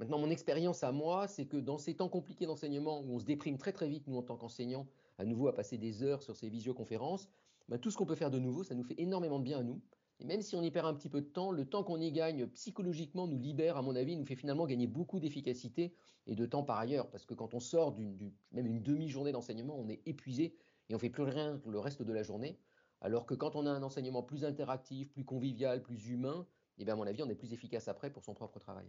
Maintenant, 0.00 0.18
mon 0.18 0.30
expérience 0.30 0.82
à 0.82 0.92
moi, 0.92 1.28
c'est 1.28 1.44
que 1.44 1.58
dans 1.58 1.76
ces 1.76 1.92
temps 1.92 2.08
compliqués 2.08 2.46
d'enseignement 2.46 3.02
où 3.02 3.16
on 3.16 3.18
se 3.18 3.26
déprime 3.26 3.58
très 3.58 3.70
très 3.70 3.86
vite, 3.86 4.06
nous 4.06 4.16
en 4.16 4.22
tant 4.22 4.38
qu'enseignants, 4.38 4.86
à 5.18 5.26
nouveau 5.26 5.46
à 5.46 5.54
passer 5.54 5.76
des 5.76 6.02
heures 6.02 6.22
sur 6.22 6.36
ces 6.36 6.48
visioconférences, 6.48 7.28
ben, 7.68 7.78
tout 7.78 7.90
ce 7.90 7.98
qu'on 7.98 8.06
peut 8.06 8.14
faire 8.14 8.30
de 8.30 8.38
nouveau, 8.38 8.64
ça 8.64 8.74
nous 8.74 8.82
fait 8.82 8.94
énormément 8.96 9.38
de 9.38 9.44
bien 9.44 9.58
à 9.58 9.62
nous. 9.62 9.82
Et 10.18 10.24
même 10.24 10.40
si 10.40 10.56
on 10.56 10.62
y 10.62 10.70
perd 10.70 10.86
un 10.86 10.94
petit 10.94 11.10
peu 11.10 11.20
de 11.20 11.26
temps, 11.26 11.50
le 11.50 11.66
temps 11.66 11.84
qu'on 11.84 12.00
y 12.00 12.10
gagne 12.12 12.46
psychologiquement 12.46 13.26
nous 13.26 13.38
libère, 13.38 13.76
à 13.76 13.82
mon 13.82 13.94
avis, 13.94 14.16
nous 14.16 14.24
fait 14.24 14.36
finalement 14.36 14.64
gagner 14.64 14.86
beaucoup 14.86 15.20
d'efficacité 15.20 15.92
et 16.26 16.34
de 16.34 16.46
temps 16.46 16.62
par 16.62 16.78
ailleurs. 16.78 17.10
Parce 17.10 17.26
que 17.26 17.34
quand 17.34 17.52
on 17.52 17.60
sort 17.60 17.92
d'une, 17.92 18.32
même 18.52 18.66
une 18.66 18.82
demi-journée 18.82 19.32
d'enseignement, 19.32 19.78
on 19.78 19.90
est 19.90 20.00
épuisé 20.06 20.56
et 20.88 20.94
on 20.94 20.98
fait 20.98 21.10
plus 21.10 21.24
rien 21.24 21.60
le 21.66 21.78
reste 21.78 22.00
de 22.00 22.12
la 22.14 22.22
journée. 22.22 22.58
Alors 23.02 23.26
que 23.26 23.34
quand 23.34 23.54
on 23.54 23.66
a 23.66 23.70
un 23.70 23.82
enseignement 23.82 24.22
plus 24.22 24.46
interactif, 24.46 25.12
plus 25.12 25.26
convivial, 25.26 25.82
plus 25.82 26.08
humain, 26.08 26.46
eh 26.78 26.86
bien 26.86 26.94
à 26.94 26.96
mon 26.96 27.06
avis, 27.06 27.22
on 27.22 27.28
est 27.28 27.34
plus 27.34 27.52
efficace 27.52 27.86
après 27.86 28.10
pour 28.10 28.24
son 28.24 28.32
propre 28.32 28.58
travail. 28.58 28.86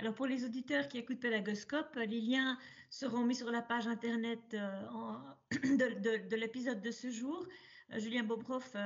Alors 0.00 0.14
pour 0.14 0.24
les 0.24 0.46
auditeurs 0.46 0.88
qui 0.88 0.96
écoutent 0.96 1.20
Pédagoscope, 1.20 1.94
les 1.96 2.22
liens 2.22 2.56
seront 2.88 3.22
mis 3.22 3.34
sur 3.34 3.50
la 3.50 3.60
page 3.60 3.86
internet 3.86 4.40
euh, 4.54 4.80
de, 5.50 6.36
l'épisode 6.36 6.80
de 6.80 6.90
ce 6.90 7.10
jour. 7.10 7.46
Euh, 7.92 7.98
Julien 7.98 8.22
Bobroff 8.22 8.72
euh, 8.74 8.80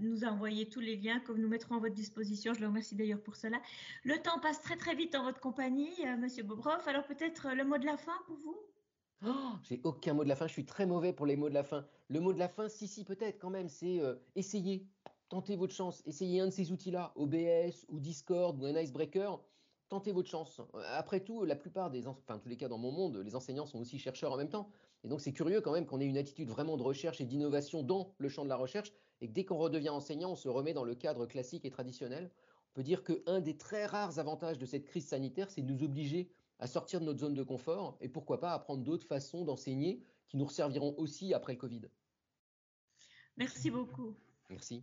nous 0.00 0.24
a 0.24 0.26
envoyé 0.26 0.68
tous 0.68 0.80
les 0.80 0.96
liens 0.96 1.20
que 1.20 1.30
nous 1.30 1.46
mettrons 1.46 1.76
à 1.76 1.78
votre 1.78 1.94
disposition. 1.94 2.52
Je 2.52 2.58
le 2.58 2.66
remercie 2.66 2.96
d'ailleurs 2.96 3.22
pour 3.22 3.36
cela. 3.36 3.62
Le 4.02 4.20
temps 4.20 4.40
passe 4.40 4.60
très 4.60 4.76
très 4.76 4.96
vite 4.96 5.14
en 5.14 5.22
votre 5.22 5.38
compagnie, 5.38 5.94
Monsieur 6.18 6.42
Bobroff. 6.42 6.88
Alors 6.88 7.04
peut-être 7.04 7.54
le 7.54 7.64
mot 7.64 7.78
de 7.78 7.86
la 7.86 7.96
fin 7.96 8.16
pour 8.26 8.36
vous? 8.36 8.56
Oh, 9.24 9.52
J'ai 9.62 9.80
aucun 9.84 10.14
mot 10.14 10.24
de 10.24 10.28
la 10.28 10.34
fin. 10.34 10.48
Je 10.48 10.52
suis 10.52 10.66
très 10.66 10.84
mauvais 10.84 11.12
pour 11.12 11.26
les 11.26 11.36
mots 11.36 11.48
de 11.48 11.54
la 11.54 11.62
fin. 11.62 11.86
Le 12.08 12.18
mot 12.18 12.32
de 12.32 12.40
la 12.40 12.48
fin, 12.48 12.68
si 12.68 12.88
si 12.88 13.04
peut-être 13.04 13.38
quand 13.38 13.50
même, 13.50 13.68
c'est 13.68 14.00
essayer, 14.34 14.84
tentez 15.28 15.54
votre 15.54 15.74
chance, 15.74 16.02
essayez 16.06 16.40
un 16.40 16.46
de 16.46 16.50
ces 16.50 16.72
outils-là, 16.72 17.12
OBS 17.14 17.86
ou 17.88 18.00
Discord 18.00 18.60
ou 18.60 18.66
un 18.66 18.76
icebreaker 18.80 19.40
tentez 19.88 20.12
votre 20.12 20.28
chance. 20.28 20.60
Après 20.88 21.20
tout, 21.20 21.44
la 21.44 21.56
plupart 21.56 21.90
des, 21.90 22.06
enfin, 22.06 22.38
tous 22.38 22.48
les 22.48 22.56
cas 22.56 22.68
dans 22.68 22.78
mon 22.78 22.92
monde, 22.92 23.16
les 23.18 23.34
enseignants 23.34 23.66
sont 23.66 23.78
aussi 23.80 23.98
chercheurs 23.98 24.32
en 24.32 24.36
même 24.36 24.48
temps. 24.48 24.68
Et 25.04 25.08
donc, 25.08 25.20
c'est 25.20 25.32
curieux 25.32 25.60
quand 25.60 25.72
même 25.72 25.86
qu'on 25.86 26.00
ait 26.00 26.06
une 26.06 26.18
attitude 26.18 26.48
vraiment 26.48 26.76
de 26.76 26.82
recherche 26.82 27.20
et 27.20 27.24
d'innovation 27.24 27.82
dans 27.82 28.14
le 28.18 28.28
champ 28.28 28.44
de 28.44 28.48
la 28.48 28.56
recherche 28.56 28.92
et 29.20 29.28
que 29.28 29.32
dès 29.32 29.44
qu'on 29.44 29.58
redevient 29.58 29.90
enseignant, 29.90 30.32
on 30.32 30.36
se 30.36 30.48
remet 30.48 30.74
dans 30.74 30.84
le 30.84 30.94
cadre 30.94 31.26
classique 31.26 31.64
et 31.64 31.70
traditionnel. 31.70 32.30
On 32.70 32.74
peut 32.74 32.82
dire 32.82 33.04
qu'un 33.04 33.40
des 33.40 33.56
très 33.56 33.86
rares 33.86 34.18
avantages 34.18 34.58
de 34.58 34.66
cette 34.66 34.84
crise 34.84 35.06
sanitaire, 35.06 35.50
c'est 35.50 35.62
de 35.62 35.72
nous 35.72 35.82
obliger 35.82 36.30
à 36.58 36.66
sortir 36.66 37.00
de 37.00 37.06
notre 37.06 37.20
zone 37.20 37.34
de 37.34 37.42
confort 37.42 37.96
et 38.00 38.08
pourquoi 38.08 38.40
pas 38.40 38.52
apprendre 38.52 38.82
d'autres 38.82 39.06
façons 39.06 39.44
d'enseigner 39.44 40.02
qui 40.28 40.36
nous 40.36 40.44
resserviront 40.44 40.94
aussi 40.98 41.34
après 41.34 41.52
le 41.52 41.58
Covid. 41.58 41.82
Merci 43.36 43.70
beaucoup. 43.70 44.14
Merci. 44.50 44.82